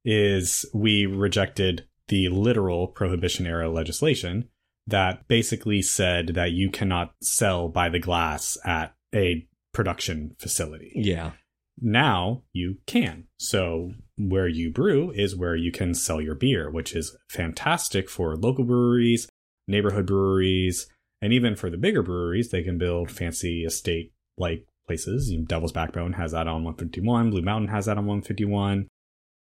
[0.04, 4.48] is we rejected the literal prohibition era legislation
[4.86, 10.92] that basically said that you cannot sell by the glass at a production facility.
[10.94, 11.32] Yeah.
[11.80, 13.26] Now you can.
[13.38, 18.36] So where you brew is where you can sell your beer, which is fantastic for
[18.36, 19.28] local breweries,
[19.66, 20.88] neighborhood breweries,
[21.22, 25.33] and even for the bigger breweries, they can build fancy estate like places.
[25.46, 28.88] Devil's Backbone has that on 151, Blue Mountain has that on 151.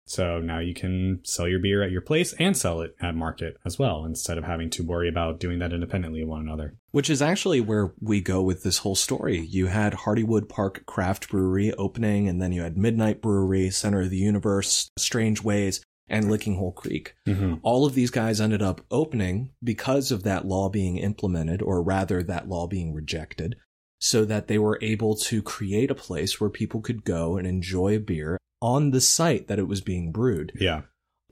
[0.05, 3.57] So now you can sell your beer at your place and sell it at market
[3.65, 6.75] as well, instead of having to worry about doing that independently of one another.
[6.91, 9.39] Which is actually where we go with this whole story.
[9.41, 14.11] You had Hardywood Park Craft Brewery opening, and then you had Midnight Brewery, Center of
[14.11, 17.15] the Universe, Strangeways, and Lickinghole Creek.
[17.27, 17.55] Mm-hmm.
[17.63, 22.23] All of these guys ended up opening because of that law being implemented, or rather,
[22.23, 23.57] that law being rejected,
[23.99, 27.97] so that they were able to create a place where people could go and enjoy
[27.97, 30.53] a beer on the site that it was being brewed.
[30.59, 30.83] Yeah.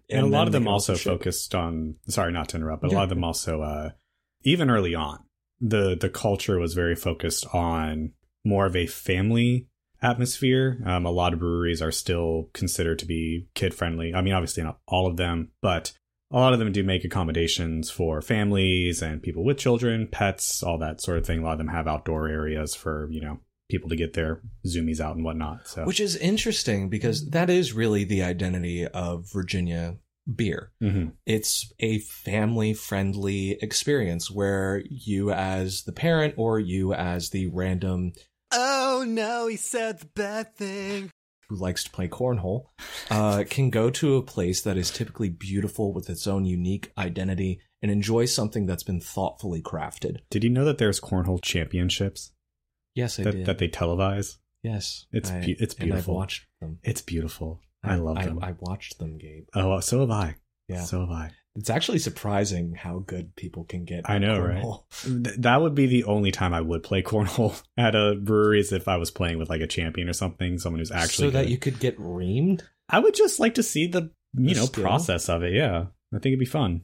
[0.08, 1.00] And, a lot of them also it.
[1.00, 3.90] focused on sorry not to interrupt but a lot of them also uh
[4.42, 5.18] even early on
[5.60, 8.12] the the culture was very focused on
[8.44, 9.66] more of a family
[10.00, 14.32] atmosphere um a lot of breweries are still considered to be kid friendly i mean
[14.32, 15.92] obviously not all of them but
[16.30, 20.78] a lot of them do make accommodations for families and people with children pets all
[20.78, 23.88] that sort of thing a lot of them have outdoor areas for you know people
[23.88, 28.04] to get their zoomies out and whatnot so Which is interesting because that is really
[28.04, 29.96] the identity of Virginia
[30.32, 30.72] beer.
[30.82, 31.12] Mhm.
[31.24, 38.12] It's a family friendly experience where you, as the parent, or you, as the random
[38.52, 41.10] oh no he said the bad thing
[41.48, 42.66] who likes to play cornhole,
[43.10, 47.60] uh, can go to a place that is typically beautiful with its own unique identity
[47.82, 50.18] and enjoy something that's been thoughtfully crafted.
[50.30, 52.32] Did you know that there's cornhole championships
[52.94, 53.46] Yes, I that, did.
[53.46, 54.38] that they televise?
[54.62, 56.14] yes, It's I- it's And I've beautiful.
[56.16, 56.78] watched them.
[56.82, 57.60] It's beautiful.
[57.84, 58.40] I, love them.
[58.42, 59.44] I, watched them, Gabe.
[59.54, 60.34] oh, so have I.
[60.66, 60.82] Yeah.
[60.82, 61.30] So have I.
[61.56, 64.08] It's actually surprising how good people can get.
[64.08, 64.62] I know, right?
[64.62, 65.24] cornhole.
[65.24, 68.72] Th- that would be the only time I would play cornhole at a brewery is
[68.72, 71.42] if I was playing with like a champion or something, someone who's actually so that
[71.44, 71.50] good.
[71.50, 72.62] you could get reamed.
[72.88, 74.84] I would just like to see the you The know skill.
[74.84, 75.54] process of it.
[75.54, 76.82] Yeah, I think it'd be fun.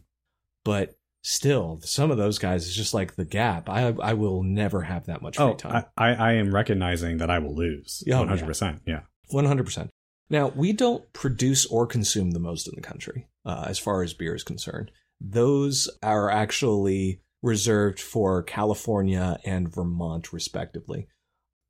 [0.64, 3.68] but still, some of those guys is just like the gap.
[3.68, 5.85] I I will never have that much free Oh, time.
[5.96, 8.02] I, I I am recognizing that I will lose.
[8.06, 8.80] Oh, yeah, Oh, One hundred percent.
[8.87, 9.00] Yeah.
[9.30, 9.90] One hundred percent.
[10.33, 14.14] Now we don't produce or consume the most in the country, uh, as far as
[14.14, 14.90] beer is concerned.
[15.21, 21.07] Those are actually reserved for California and Vermont, respectively.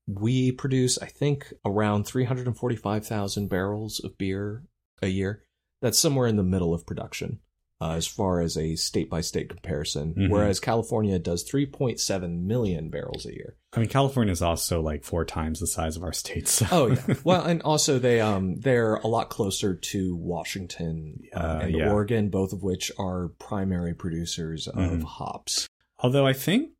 [0.06, 4.64] We produce, I think, around three hundred and forty-five thousand barrels of beer
[5.02, 5.42] a year.
[5.80, 7.40] That's somewhere in the middle of production.
[7.82, 10.30] Uh, as far as a state by state comparison, Mhm.
[10.30, 13.56] whereas California does 3.7 million barrels a year.
[13.74, 16.46] I mean, California is also like four times the size of our state.
[16.48, 16.66] So.
[16.70, 17.14] Oh yeah.
[17.24, 21.90] well, and also they um they're a lot closer to Washington uh, Uh, and yeah.
[21.90, 25.02] Oregon, both of which are primary producers of Mhm.
[25.02, 25.66] hops.
[26.00, 26.70] Although I think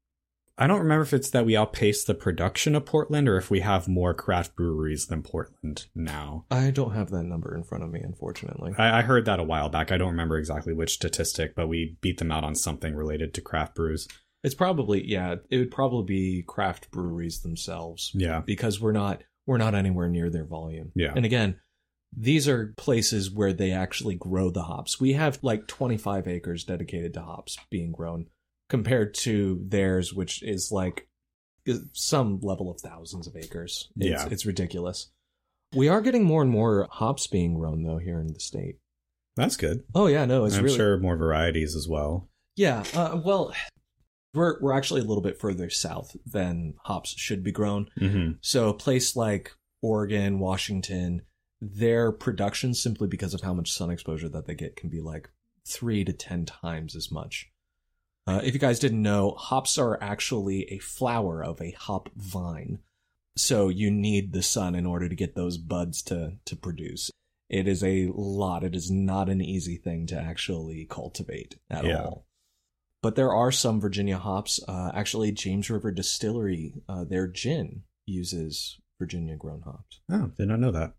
[0.62, 3.61] I don't remember if it's that we outpace the production of Portland or if we
[3.61, 6.44] have more craft breweries than Portland now.
[6.53, 8.72] I don't have that number in front of me, unfortunately.
[8.79, 9.90] I, I heard that a while back.
[9.90, 13.40] I don't remember exactly which statistic, but we beat them out on something related to
[13.40, 14.07] craft brews.
[14.44, 18.42] It's probably yeah, it would probably be craft breweries themselves Yeah.
[18.46, 20.92] because we're not we're not anywhere near their volume.
[20.94, 21.12] Yeah.
[21.16, 21.57] And again,
[22.16, 25.01] these are places where they actually grow the hops.
[25.01, 28.27] We have like 25 acres dedicated to hops being grown
[28.72, 31.06] compared to theirs which is like
[31.92, 33.90] some level of thousands of acres.
[33.96, 34.28] It's, Yeah.
[34.32, 35.11] it's ridiculous.
[35.74, 38.78] We are getting more and more hops being grown though here in the state.
[39.37, 39.85] That's good.
[39.94, 42.28] Oh yeah, no, it's I'm really sure more varieties as well.
[42.56, 43.54] Yeah, uh, well,
[44.35, 47.88] we're we're actually a little bit further south than hops should be grown.
[47.98, 51.22] hmm So a place like Oregon, Washington,
[51.61, 55.28] their production simply because of how much sun exposure that they get can be like
[55.66, 57.51] three to ten times as much.
[58.26, 62.78] Uh, if you guys didn't know, hops are actually a flower of a hop vine.
[63.37, 67.11] So you need the sun in order to get those buds to to produce.
[67.48, 68.64] It is a lot.
[68.64, 72.04] It is not an easy thing to actually cultivate at Yeah.
[72.04, 72.26] all.
[73.02, 74.61] But there are some Virginia hops.
[74.68, 80.00] Uh, actually, James River Distillery, uh, their gin uses Virginia grown hops.
[80.11, 80.94] Oh, did not know that.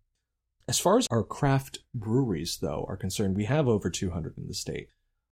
[0.67, 4.53] As far as our craft breweries, though, are concerned, we have over 200 in the
[4.53, 4.89] state.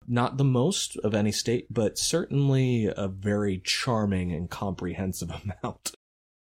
[0.08, 5.30] Not the most of any state, but certainly a very charming and comprehensive
[5.62, 5.92] amount.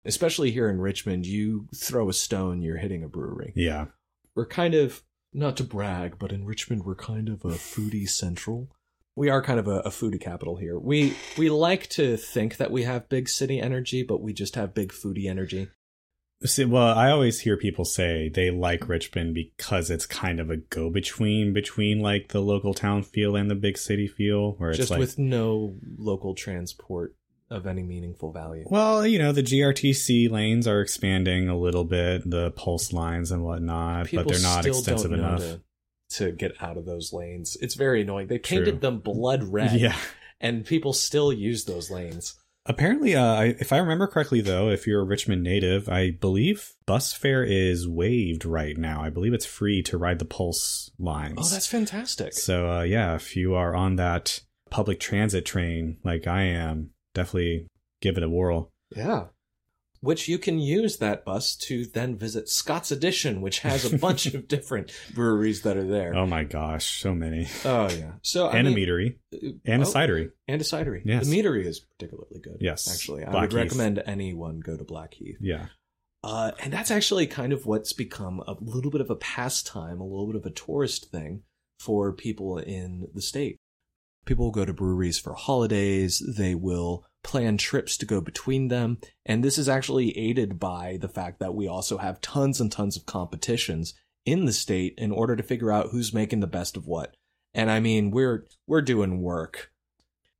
[0.05, 3.51] Especially here in Richmond, you throw a stone, you're hitting a brewery.
[3.55, 3.87] Yeah.
[4.33, 8.69] We're kind of, not to brag, but in Richmond, we're kind of a foodie central.
[9.15, 10.79] We are kind of a, a foodie capital here.
[10.79, 14.73] We we like to think that we have big city energy, but we just have
[14.73, 15.67] big foodie energy.
[16.45, 20.55] See, well, I always hear people say they like Richmond because it's kind of a
[20.57, 24.79] go between between like the local town feel and the big city feel, where it's
[24.79, 27.13] just like, with no local transport
[27.49, 28.63] of any meaningful value.
[28.69, 33.43] well, you know, the GRTC lanes are expanding a little bit, the pulse lines and
[33.43, 35.39] whatnot, but they're not extensive enough.
[35.41, 35.61] to,
[36.11, 37.57] to get out of those lanes.
[37.59, 38.27] It's very annoying.
[38.27, 38.59] They True.
[38.59, 39.97] painted them blood red, Yeah.
[40.39, 42.35] and people still use those lanes.
[42.69, 46.73] Apparently, uh, I- if I remember correctly, though, if you're a Richmond native, I believe
[46.85, 49.01] bus fare is waived right now.
[49.01, 51.37] I believe it's free to ride the Pulse lines.
[51.39, 52.33] Oh, that's fantastic.
[52.33, 57.65] So uh, yeah, if you are on that public transit train like I am, definitely
[58.01, 58.69] give it a whirl.
[58.95, 59.25] Yeah.
[60.01, 64.27] Which you can use that bus to then visit Scott's Addition, which has a bunch
[64.27, 66.15] of different breweries that are there.
[66.15, 67.47] Oh my gosh, so many.
[67.65, 68.13] Oh yeah.
[68.21, 70.31] So I and a mean, meadery uh, and a oh, cidery.
[70.47, 71.01] and a cidery.
[71.03, 71.27] Yes.
[71.27, 72.57] The meadery is particularly good.
[72.61, 72.89] Yes.
[72.89, 73.53] Actually, I Blackheath.
[73.53, 75.37] would recommend anyone go to Blackheath.
[75.41, 75.65] Yeah.
[76.23, 80.05] Uh, and that's actually kind of what's become a little bit of a pastime, a
[80.05, 81.43] little bit of a tourist thing
[81.79, 83.57] for people in the state.
[84.25, 86.21] People will go to breweries for holidays.
[86.37, 88.97] They will plan trips to go between them.
[89.25, 92.95] And this is actually aided by the fact that we also have tons and tons
[92.95, 93.93] of competitions
[94.25, 97.15] in the state in order to figure out who's making the best of what.
[97.53, 99.71] And I mean, we're, we're doing work.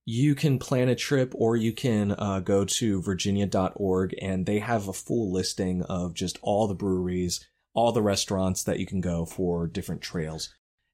[0.06, 4.88] You can plan a trip or you can uh, go to virginia.org and they have
[4.88, 9.26] a full listing of just all the breweries, all the restaurants that you can go
[9.26, 10.54] for different trails.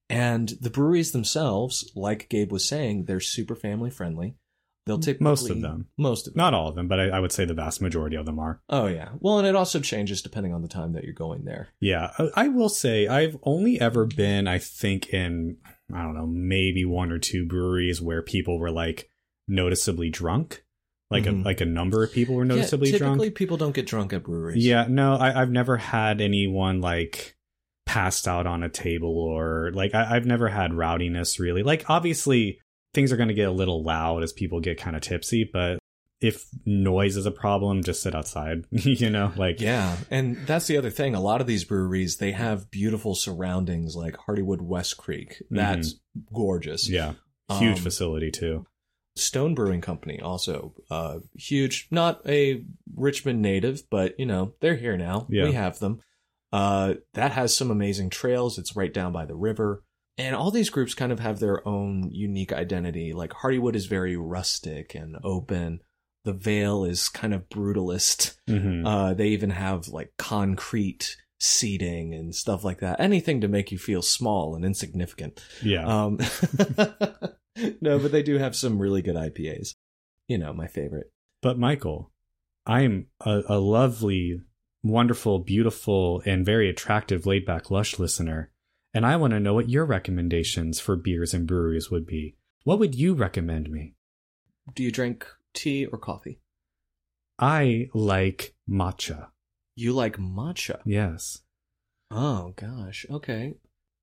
[0.10, 4.36] And the breweries themselves, like Gabe was saying, they're super family friendly.
[4.86, 5.88] They'll typically Most of them.
[5.98, 6.38] Most of them.
[6.40, 8.62] Not all of them, but I, I would say the vast majority of them are.
[8.70, 9.10] Oh yeah.
[9.20, 11.70] Well, and it also changes depending on the time that you're going there.
[11.80, 15.58] Yeah, I- I will say I've only ever been, I think, in
[15.94, 19.10] I don't know, maybe one or two breweries where people were like
[19.48, 20.64] noticeably drunk,
[21.10, 21.42] like Mhm.
[21.42, 23.36] a like a number of people were noticeably yeah, typically drunk.
[23.36, 24.64] people don't get drunk at breweries.
[24.66, 27.36] Yeah, no, I, I've never had anyone like
[27.86, 31.62] passed out on a table or like I, I've never had rowdiness really.
[31.64, 32.60] Like obviously
[32.96, 35.78] things are going to get a little loud as people get kind of tipsy, but
[36.22, 38.64] if noise is a problem, just sit outside.
[38.72, 41.14] you know, like Yeah, and that's the other thing.
[41.14, 45.44] A lot of these breweries, they have beautiful surroundings like Hardywood West Creek.
[45.52, 45.96] That's
[46.34, 46.90] gorgeous.
[46.90, 47.14] yeah,
[47.60, 48.66] huge Um, facility too.
[49.18, 52.64] Stone Brewing Company also uh huge, not a
[52.96, 55.28] Richmond native, but you know, they're here now.
[55.30, 55.44] Yeah.
[55.46, 56.00] We have them.
[56.52, 58.58] Uh that has some amazing trails.
[58.58, 59.84] It's right down by the river.
[60.18, 63.12] And all these groups kind of have their own unique identity.
[63.14, 65.82] Like Hardywood is very rustic and open.
[66.24, 68.36] The Veil is kind of brutalist.
[68.48, 73.00] hmm Uh, they even have like concrete seating and stuff like that.
[73.00, 75.44] Anything to make you feel small and insignificant.
[75.62, 75.86] Yeah.
[75.86, 76.18] Um,
[77.82, 79.76] no, but they do have some really good IPAs.
[80.28, 81.12] You know, my favorite.
[81.42, 82.12] But Michael,
[82.66, 84.42] I'm a, a lovely,
[84.84, 88.52] wonderful, beautiful, and very attractive laid back lush listener.
[88.96, 92.38] And I want to know what your recommendations for beers and breweries would be.
[92.64, 93.96] What would you recommend me?
[94.74, 96.40] Do you drink tea or coffee?
[97.38, 99.28] I like matcha.
[99.76, 100.80] You like matcha.
[100.86, 101.42] Yes.
[102.10, 103.06] Oh gosh.
[103.12, 103.56] Okay.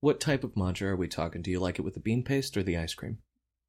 [0.03, 1.40] What type of matcha are we talking?
[1.40, 3.16] Do you like it with the bean paste or the ice cream?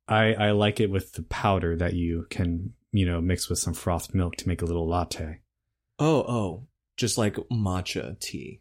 [0.10, 3.74] I, I like it with the powder that you can, you know, mix with some
[3.74, 5.40] frothed milk to make a little latte.
[6.00, 6.68] Oh, oh.
[6.98, 8.60] Just like matcha tea.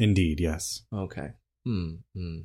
[0.00, 0.82] Indeed, yes.
[0.90, 1.32] Okay.
[1.68, 1.96] Hmm.
[2.14, 2.38] hmm.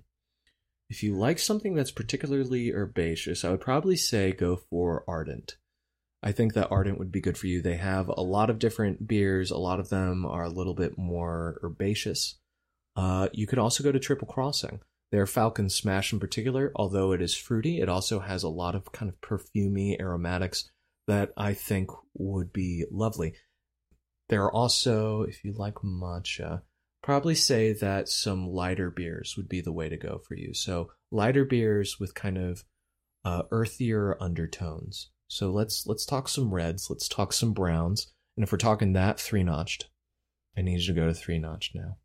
[0.90, 5.56] If you like something that's particularly herbaceous, I would probably say go for Ardent.
[6.22, 7.62] I think that Ardent would be good for you.
[7.62, 9.50] They have a lot of different beers.
[9.50, 12.36] A lot of them are a little bit more herbaceous.
[12.98, 14.82] Uh, you could also go to Triple Crossing.
[15.14, 18.92] Their Falcon Smash in particular, although it is fruity, it also has a lot of
[18.92, 20.70] kind of perfumy aromatics
[21.08, 23.36] that I think would be lovely.
[24.28, 26.64] There are also, if you like matcha,
[27.04, 30.54] probably say that some lighter beers would be the way to go for you.
[30.56, 32.64] So lighter beers with kind of
[33.24, 35.10] uh, earthier undertones.
[35.28, 39.20] So let's let's talk some reds, let's talk some browns, and if we're talking that
[39.20, 39.86] Three Notch'd,
[40.58, 41.98] I need you to go to Three Notch'd now.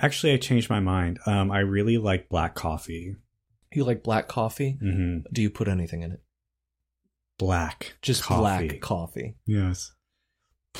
[0.00, 1.18] Actually, I changed my mind.
[1.26, 3.16] Um, I really like black coffee.
[3.72, 4.78] You like black coffee?
[4.80, 6.20] hmm Do you put anything in it?
[7.38, 7.94] Black.
[8.02, 8.68] Just coffee.
[8.68, 9.92] black coffee, Yes.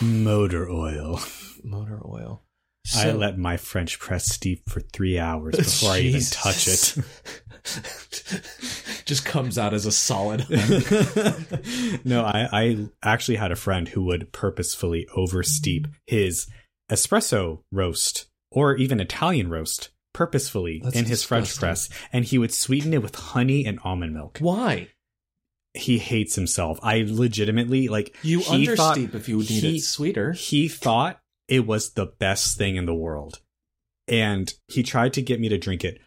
[0.00, 1.20] Motor oil.
[1.64, 2.42] motor oil.
[2.96, 6.96] I let my French press steep for three hours before I even touch it.
[9.04, 10.46] Just comes out as a solid.
[12.04, 16.46] no, I, I actually had a friend who would purposefully oversteep his
[16.90, 22.52] espresso roast or even Italian roast purposefully That's in his French press, and he would
[22.52, 24.38] sweeten it with honey and almond milk.
[24.40, 24.88] Why?
[25.74, 26.78] He hates himself.
[26.82, 30.32] I legitimately like You he thought- understeep if you need he- it sweeter.
[30.32, 33.40] He thought it was the best thing in the world.
[34.06, 36.00] And he tried to get me to drink it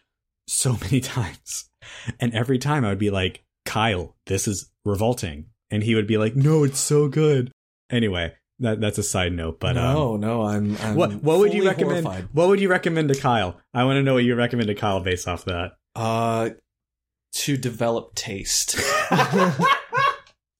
[0.48, 1.68] so many times.
[2.20, 5.46] And every time I would be like, Kyle, this is revolting.
[5.70, 7.50] And he would be like, no, it's so good.
[7.90, 9.60] Anyway, that, that's a side note.
[9.60, 10.76] But no, um, no, I'm.
[10.78, 12.06] I'm what what would you recommend?
[12.06, 12.28] horrified.
[12.32, 13.60] What would you recommend to Kyle?
[13.74, 15.72] I want to know what you recommend to Kyle based off that.
[15.94, 16.50] Uh,
[17.32, 18.78] to develop taste.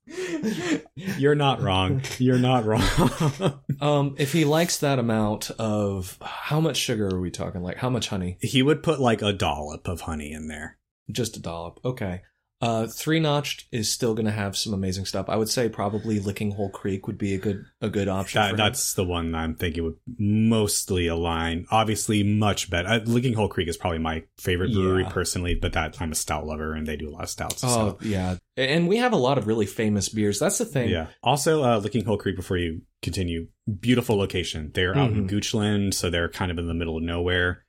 [0.95, 2.03] You're not wrong.
[2.19, 3.61] You're not wrong.
[3.81, 7.63] um, if he likes that amount of how much sugar are we talking?
[7.63, 8.39] Like how much honey?
[8.41, 10.79] he would put like a dollop of honey in there.
[11.11, 11.81] Just a dollop.
[11.85, 12.23] Okay.
[12.63, 15.29] Uh, Three Notch'd is still going to have some amazing stuff.
[15.29, 18.41] I would say probably Lickinghole Creek would be a good a good option.
[18.41, 21.67] That, that's the one I'm thinking would mostly align.
[21.73, 22.89] Obviously, much better.
[22.89, 25.09] Uh, Lickinghole Creek is probably my favorite brewery Yeah.
[25.11, 27.65] personally, but that I'm a stout lover and they do a lot of stouts.
[27.65, 27.99] Oh so.
[28.03, 30.39] yeah, and we have a lot of really famous beers.
[30.39, 30.89] That's the thing.
[30.89, 31.09] Yeah.
[31.23, 33.49] Also, uh, Lickinghole Creek, before you continue,
[33.81, 34.71] beautiful location.
[34.73, 35.31] They're out in Mhm.
[35.31, 37.65] Goochland, so they're kind of in the middle of nowhere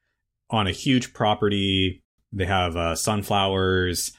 [0.51, 2.03] on a huge property.
[2.31, 4.11] They have uh, sunflowers.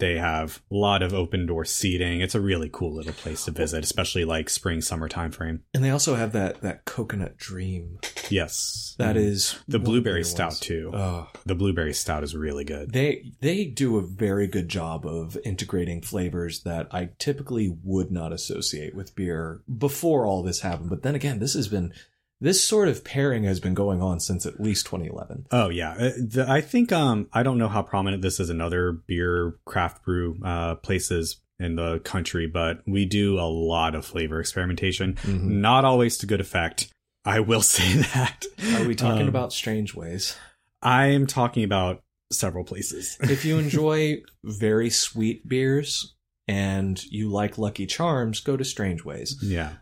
[0.00, 2.20] They have a lot of open door seating.
[2.20, 5.62] It's a really cool little place to visit, especially like spring, summer time frame.
[5.72, 7.98] And they also have that that coconut dream.
[8.28, 8.96] Yes.
[8.98, 9.24] That Mhm.
[9.24, 10.60] is the blueberry stout ones.
[10.60, 10.90] too.
[10.92, 12.92] Oh, The blueberry stout is really good.
[12.92, 18.32] they they do a very good job of integrating flavors that I typically would not
[18.32, 20.90] associate with beer before all this happened.
[20.90, 21.92] But then again, this has been
[22.40, 25.46] this sort of pairing has been going on since at least 2011.
[25.50, 25.92] Oh yeah,
[26.36, 30.04] Uh, I think um I don't know how prominent this is in other beer craft
[30.04, 35.14] brew uh places in the country, but we do a lot of flavor experimentation.
[35.22, 35.42] Mhm.
[35.44, 36.88] Not always to good effect.
[37.24, 38.44] I will say that.
[38.74, 40.36] Are we talking Um, about Strangeways?
[40.82, 43.16] I am talking about several places.
[43.22, 46.14] if you enjoy very sweet beers
[46.48, 49.38] and you like Lucky Charms, go to Strangeways.
[49.42, 49.74] yeah.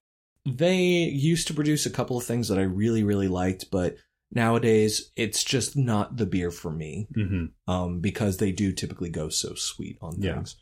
[0.44, 3.96] They used to produce a couple of things that I really, really liked, but
[4.34, 9.28] nowadays it's just not the beer for me hmm um, because they do typically go
[9.28, 10.34] so sweet on Yeah.
[10.36, 10.56] things.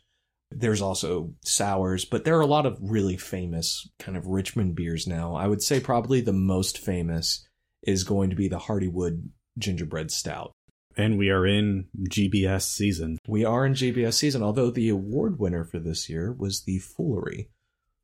[0.53, 5.07] There's also sours, but there are a lot of really famous kind of Richmond beers
[5.07, 5.33] now.
[5.33, 7.47] I would say probably the most famous
[7.83, 10.51] is going to be the Hardywood Gingerbread Stout.
[10.97, 13.17] And we are in GBS season.
[13.25, 17.47] We are in GBS season, although the award winner for this year was the Foolery.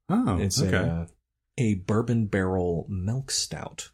[0.08, 0.78] Oh, It's okay.
[0.78, 1.06] a, uh,
[1.58, 3.89] a bourbon barrel milk stout.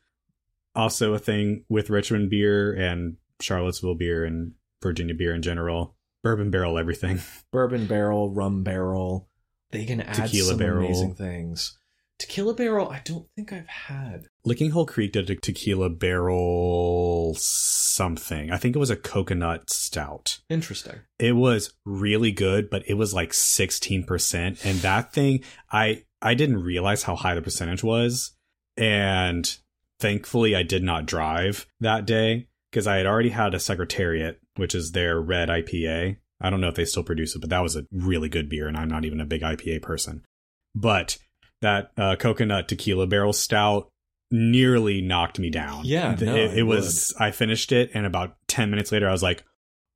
[0.76, 5.96] also a thing with Richmond beer and Charlottesville beer and Virginia beer in general.
[6.24, 7.20] Bourbon barrel everything.
[7.52, 9.28] Bourbon barrel, rum barrel.
[9.72, 10.86] They can add Tequila some barrel.
[10.86, 11.78] amazing things.
[12.20, 14.28] Tequila Barrel, I don't think I've had.
[14.48, 18.52] Lickinghole Creek did a tequila barrel something.
[18.52, 20.40] I think it was a coconut stout.
[20.50, 21.02] Interesting.
[21.20, 24.66] It was really good, but it was like 16%.
[24.66, 28.32] And that thing, I, I didn't realize how high the percentage was.
[28.78, 29.56] And
[30.00, 34.74] thankfully, I did not drive that day because I had already had a Secretariat, which
[34.74, 36.18] is their red IPA.
[36.42, 38.68] I don't know if they still produce it, but that was a really good beer,
[38.68, 40.26] and I'm not even a big IPA person.
[40.74, 41.18] But
[41.62, 43.90] that uh, coconut tequila barrel stout
[44.32, 45.86] nearly knocked me down.
[45.86, 47.14] Yeah, no, it, it it was.
[47.20, 49.44] I finished it, and about ten minutes later, I was like,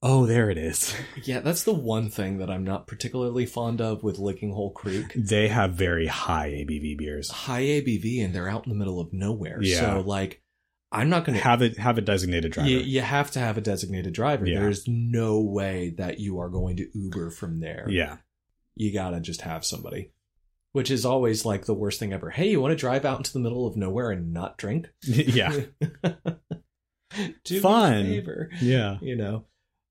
[0.01, 0.93] "Oh, there it is."
[1.23, 5.11] Yeah, that's the one thing that I'm not particularly fond of with Lickinghole Creek.
[5.15, 7.29] they have very high ABV beers.
[7.29, 9.59] High ABV and they're out in the middle of nowhere.
[9.61, 9.79] Yeah.
[9.79, 10.41] So like
[10.91, 12.69] I'm not gonna Have it have a designated driver.
[12.69, 14.45] you, you have to have a designated driver.
[14.45, 14.61] Yeah.
[14.61, 17.87] There's no way that you are going to Uber from there.
[17.89, 18.17] yeah,
[18.75, 20.11] You gotta just have somebody.
[20.73, 22.29] Which is always like the worst thing ever.
[22.29, 24.87] Hey, you want to drive out into the middle of nowhere and not drink?
[25.03, 25.61] yeah,
[27.43, 28.03] Do Fun.
[28.05, 28.49] favor.
[28.61, 28.97] yeah.
[29.01, 29.45] you know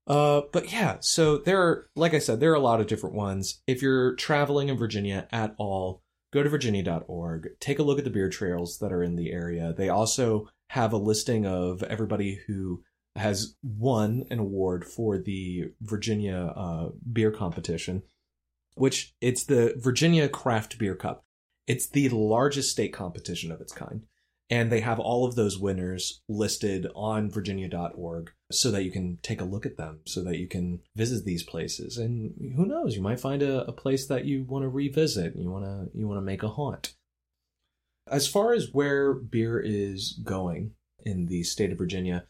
[0.07, 3.15] uh but yeah so there are like i said there are a lot of different
[3.15, 3.63] ones.
[3.67, 6.03] If you're traveling in virginia at all
[6.33, 9.75] go to virginia.org take a look at the beer trails that are in the area.
[9.77, 12.83] They also have a listing of everybody who
[13.15, 18.03] has won an award for the virginia uh, beer competition
[18.77, 21.25] which it's the virginia craft beer cup.
[21.67, 24.03] It's the largest state competition of its kind
[24.49, 29.41] and they have all of those winners listed on virginia.org so that you can take
[29.41, 31.97] a look at them so that you can visit these places.
[31.97, 35.51] And who knows you might find a, a place that you want to revisit you
[35.51, 36.95] want to you want to make a haunt.
[38.09, 40.73] As far as where beer is going
[41.05, 42.27] in the state of virginia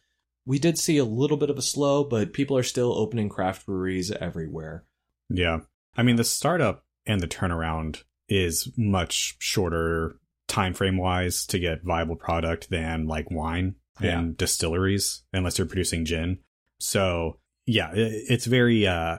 [0.47, 3.67] we did see a little bit of a slow but people are still opening craft
[3.67, 4.85] breweries everywhere.
[5.29, 5.61] Yeah.
[5.97, 10.19] I mean, the startup and the turnaround is much shorter
[10.57, 14.19] time frame wise to get viable product than like wine Yeah.
[14.19, 16.39] and distilleries, unless you're producing gin.
[16.81, 19.19] So yeah, it, it's very uh,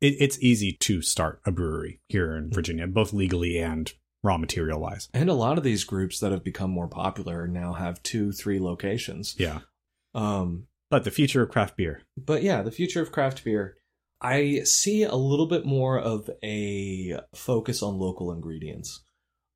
[0.00, 3.92] it, it's easy to start a brewery here in Virginia, both legally and
[4.24, 5.08] raw material wise.
[5.14, 8.60] and a lot of these groups that have become more popular now have two three
[8.60, 9.60] locations Yeah,
[10.14, 12.02] um but the future of craft beer.
[12.16, 13.76] but yeah, the future of craft beer,
[14.20, 19.02] I see a little bit more of a focus on local ingredients.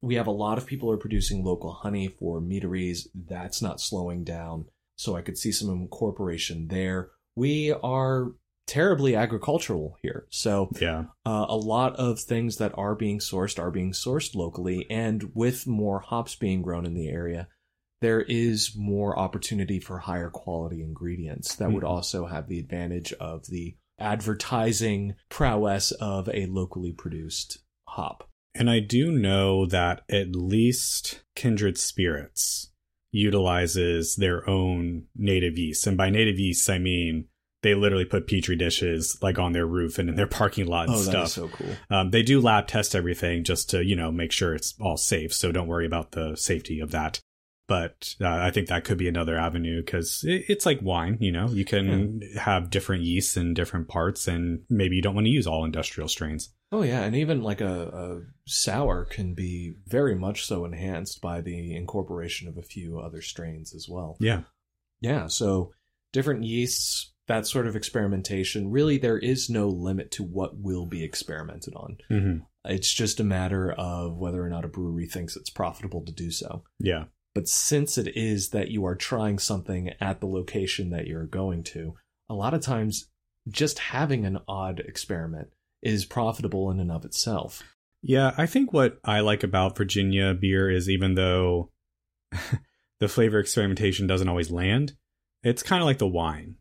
[0.03, 3.09] We have a lot of people are producing local honey for meaderies.
[3.14, 4.66] That's not slowing down.
[4.97, 7.11] So I could see some incorporation there.
[7.34, 8.32] We are
[8.66, 10.26] terribly agricultural here.
[10.30, 14.86] So Yeah, uh, a lot of things that are being sourced are being sourced locally,
[14.90, 17.49] and with more hops being grown in the area,
[18.01, 21.88] there is more opportunity for higher quality ingredients that would Mhm.
[21.88, 28.28] also have the advantage of the advertising prowess of a locally produced hop.
[28.59, 32.70] And I do know that at least Kindred Spirits
[33.12, 35.86] utilizes their own native yeast.
[35.86, 37.26] And by native yeast, I mean
[37.62, 40.96] they literally put petri dishes like on their roof and in their parking lot and
[40.96, 41.28] Oh, stuff.
[41.28, 41.74] so cool.
[41.90, 45.32] um, they do lab test everything just to, you know, make sure it's all safe.
[45.32, 47.20] So don't worry about the safety of that.
[47.68, 51.32] But uh, I think that could be another avenue because it, it's like wine, you
[51.32, 55.32] know, you can have different yeasts in different parts and maybe you don't want to
[55.32, 56.50] use all industrial strains.
[56.72, 61.40] Oh yeah, and even like a, a sour can be very much so enhanced by
[61.40, 64.16] the incorporation of a few other strains as well.
[64.20, 64.42] Yeah.
[65.00, 65.72] Yeah, so
[66.12, 68.70] different yeasts, that sort of experimentation.
[68.70, 71.98] Really, there is no limit to what will be experimented on.
[72.08, 76.12] hmm It's just a matter of whether or not a brewery thinks it's profitable to
[76.12, 76.64] do so.
[76.78, 77.04] Yeah.
[77.37, 81.64] But since it is that you are trying something at the location that you're going
[81.64, 81.95] to,
[82.30, 83.11] a lot of times
[83.47, 85.49] just having an odd experiment
[85.82, 87.62] is profitable in and of itself.
[88.01, 91.72] Yeah, I think what I like about Virginia beer is even though
[93.01, 94.97] the flavor experimentation doesn't always land,
[95.43, 96.55] it's kind of like the wine.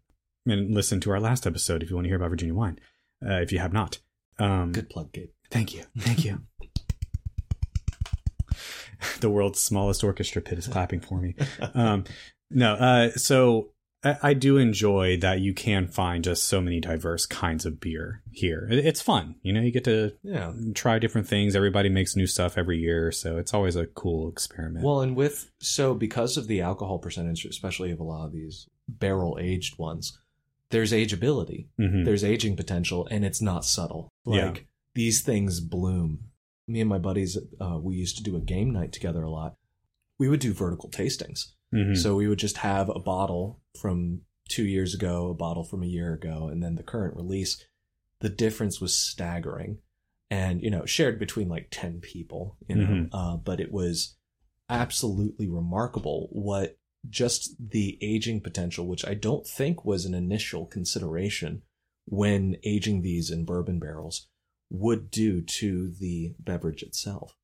[0.46, 2.80] And listen to our last episode if you want to hear about Virginia wine,
[3.26, 4.00] uh, if you have not.
[4.40, 5.30] Um, Good plug, Gabe.
[5.50, 5.86] Thank you.
[5.98, 6.42] Thank you.
[9.20, 11.36] the world's smallest orchestra pit is clapping for me.
[11.74, 12.04] Um,
[12.52, 13.70] no, uh, so
[14.04, 18.22] I, I do enjoy that you can find just so many diverse kinds of beer
[18.32, 18.68] here.
[18.72, 19.36] It, it's fun.
[19.41, 20.54] You know, you get to Yeah.
[20.76, 21.56] try different things.
[21.56, 24.86] Everybody makes new stuff every year, so it's always a cool experiment.
[24.86, 28.68] Well, and with so because of the alcohol percentage, especially of a lot of these
[28.88, 30.20] barrel aged ones,
[30.70, 32.06] there's ageability, Mhm.
[32.06, 34.10] there's aging potential, and it's not subtle.
[34.26, 34.48] Yeah.
[34.48, 36.26] Like these things bloom.
[36.68, 39.55] Me and my buddies, uh, we used to do a game night together a lot.
[40.18, 41.51] We would do vertical tastings.
[41.74, 41.97] Mhm.
[41.97, 45.88] So we would just have a bottle from two years ago, a bottle from a
[45.88, 47.63] year ago, and then the current release.
[48.22, 49.80] The difference was staggering.
[50.32, 53.09] and you know shared between like 10 people you know Mhm.
[53.13, 54.18] uh, but it was
[54.70, 61.61] absolutely remarkable what just the aging potential which i don't think was an initial consideration
[62.05, 64.28] when aging these in bourbon barrels
[64.70, 67.36] would do to the beverage itself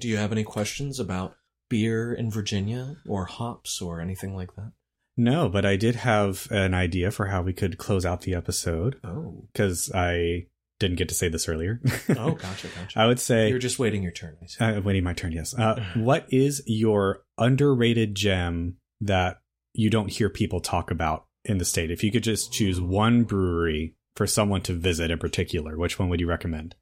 [0.00, 1.36] do you have any questions about
[1.70, 4.72] beer in virginia or hops or anything like that
[5.16, 8.96] No, but I did have an idea for how we could close out the episode
[9.04, 10.46] oh because I
[10.80, 11.80] didn't get to say this earlier.
[12.10, 14.74] oh gotcha gotcha I would say you're just waiting your turn I.
[14.74, 15.54] Uh, waiting my turn, yes.
[15.56, 19.38] Uh, what is your underrated gem that
[19.72, 21.90] you don't hear people talk about in the state?
[21.92, 26.08] If you could just choose one brewery for someone to visit in particular, which one
[26.08, 26.74] would you recommend?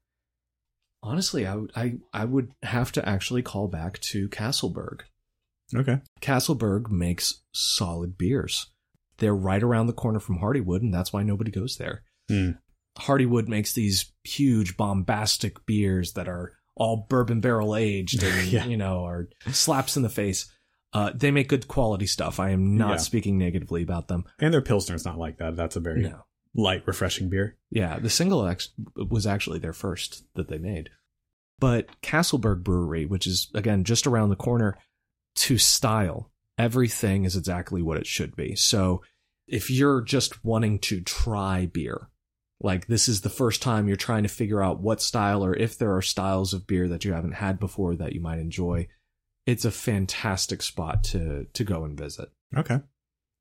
[1.03, 5.01] Honestly, I would I, I would have to actually call back to Castleburg.
[5.75, 6.01] Okay.
[6.21, 8.67] Castleburg makes solid beers.
[9.19, 12.03] They're right around the corner from Hardywood, and that's why nobody goes there.
[12.29, 12.51] Hmm.
[12.99, 18.67] Hardywood makes these huge, bombastic beers that are all bourbon barrel aged and Yeah.
[18.67, 20.51] you know are slaps in the face.
[20.93, 22.39] Uh, they make good quality stuff.
[22.39, 22.97] I am not Yeah.
[22.99, 24.25] speaking negatively about them.
[24.39, 25.57] And their Pilsner's not like that.
[25.57, 26.25] That's a very No.
[26.55, 27.57] Light, refreshing beer.
[27.71, 30.91] Yeah, the single X was actually their first that they made.
[31.59, 34.79] But Castleburg Brewery, which is again just around the corner,
[35.37, 38.55] to style, everything is exactly what it should be.
[38.55, 39.03] So
[39.47, 42.09] if you're just wanting to try beer,
[42.61, 45.79] like this is the first time you're trying to figure out what style or if
[45.79, 48.87] there are styles of beer that you haven't had before that you might enjoy,
[49.47, 52.31] it's a fantastic spot to to go and visit.
[52.57, 52.81] Okay.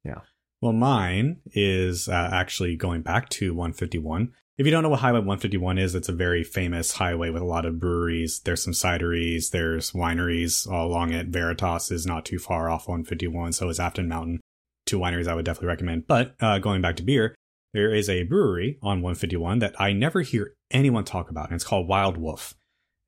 [0.03, 0.21] Yeah.
[0.61, 4.31] Well, mine is uh, actually going back to 151.
[4.59, 7.45] If you don't know what Highway 151 is, it's a very famous highway with a
[7.45, 8.39] lot of breweries.
[8.41, 11.27] There's some cideries, there's wineries all along it.
[11.29, 14.39] Veritas is not too far off 151, so is Afton Mountain.
[14.85, 16.05] Two wineries I would definitely recommend.
[16.05, 17.33] But uh, going back to beer,
[17.73, 21.63] there is a brewery on 151 that I never hear anyone talk about, and it's
[21.63, 22.53] called Wild Wolf.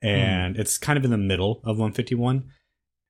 [0.02, 2.46] And it's kind of in the middle of 151.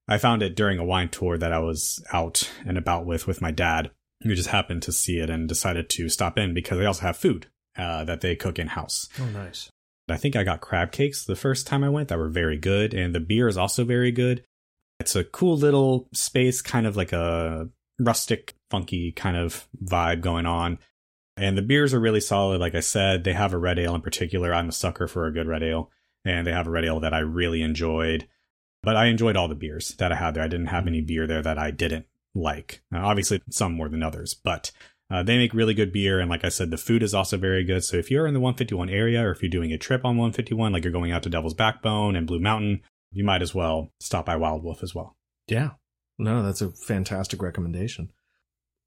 [0.08, 3.41] I found it during a wine tour that I was out and about with with
[3.41, 3.91] my dad.
[4.24, 7.17] We just happened to see it and decided to stop in because they also have
[7.17, 7.47] food
[7.78, 9.09] uh, that they cook in house.
[9.19, 9.69] Oh, nice.
[10.09, 12.93] I think I got crab cakes the first time I went that were very good,
[12.93, 14.43] and the beer is also very good.
[14.99, 17.69] It's a cool little space, kind of like a
[17.99, 20.80] rustic, funky kind of vibe going on.
[21.36, 22.59] And the beers are really solid.
[22.59, 24.53] Like I said, they have a red ale in particular.
[24.53, 25.89] I'm a sucker for a good red ale,
[26.26, 28.28] and they have a red ale that I really enjoyed.
[28.84, 30.43] But I enjoyed all the beers that I had there.
[30.43, 32.05] I didn't have any beer there that I didn't
[32.36, 32.82] like.
[32.94, 34.72] Uh, obviously, some more than others, but
[35.10, 37.64] uh, they make really good beer, and like I said, the food is also very
[37.64, 37.84] good.
[37.84, 40.72] So if you're in the 151 area, or if you're doing a trip on 151,
[40.72, 42.82] like you're going out to Devil's Backbone and Blue Mountain,
[43.12, 45.16] you might as well stop by Wild Wolf as well.
[45.48, 45.72] Yeah.
[46.18, 48.12] No, that's a fantastic recommendation.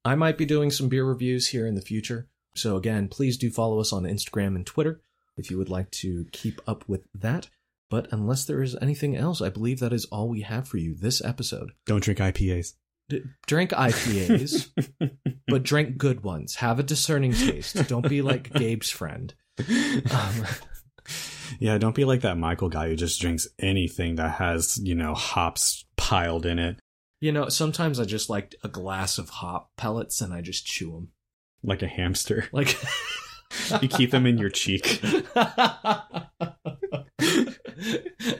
[0.03, 2.27] I might be doing some beer reviews here in the future.
[2.55, 5.01] So again, please do follow us on Instagram and Twitter
[5.37, 7.49] if you would like to keep up with that.
[7.89, 10.95] But unless there is anything else, I believe that is all we have for you
[10.95, 11.71] this episode.
[11.85, 12.73] Don't drink IPAs.
[13.45, 14.69] Drink IPAs,
[15.47, 16.55] but drink good ones.
[16.55, 17.87] Have a discerning taste.
[17.87, 19.33] Don't be like Gabe's friend.
[19.59, 20.45] Um,
[21.59, 25.13] yeah, don't be like that Michael guy who just drinks anything that has, you know,
[25.13, 26.79] hops piled in it,
[27.19, 30.91] you know, sometimes I just like a glass of hop pellets and I just chew
[30.91, 31.09] them.
[31.63, 32.47] like a hamster.
[32.51, 32.77] Like
[33.81, 35.01] You keep them in your cheek.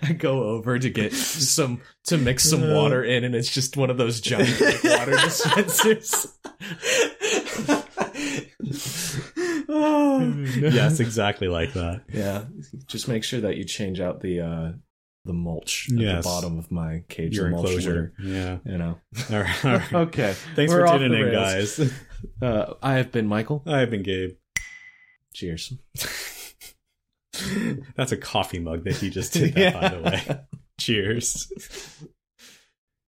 [0.04, 3.90] I go over to get some to mix some water in, and it's just one
[3.90, 6.28] of those giant like, water dispensers.
[9.70, 12.04] yes, exactly like that.
[12.12, 12.46] Yeah,
[12.88, 14.72] just make sure that you change out the uh
[15.26, 16.24] the mulch at Yes.
[16.24, 17.36] the bottom of my cage.
[17.36, 18.14] Your the mulch enclosure.
[18.20, 18.34] litter,
[18.66, 18.72] Yeah.
[18.72, 18.98] you know.
[19.30, 19.66] All right.
[19.66, 19.94] All right.
[19.94, 21.80] Okay, Thanks We're for tuning in, guys.
[22.42, 23.62] uh, I have been Michael.
[23.66, 24.36] I've been Gabe.
[25.38, 25.72] Cheers.
[27.96, 30.40] That's a coffee mug that he just did that, by the way.
[30.80, 31.52] Cheers.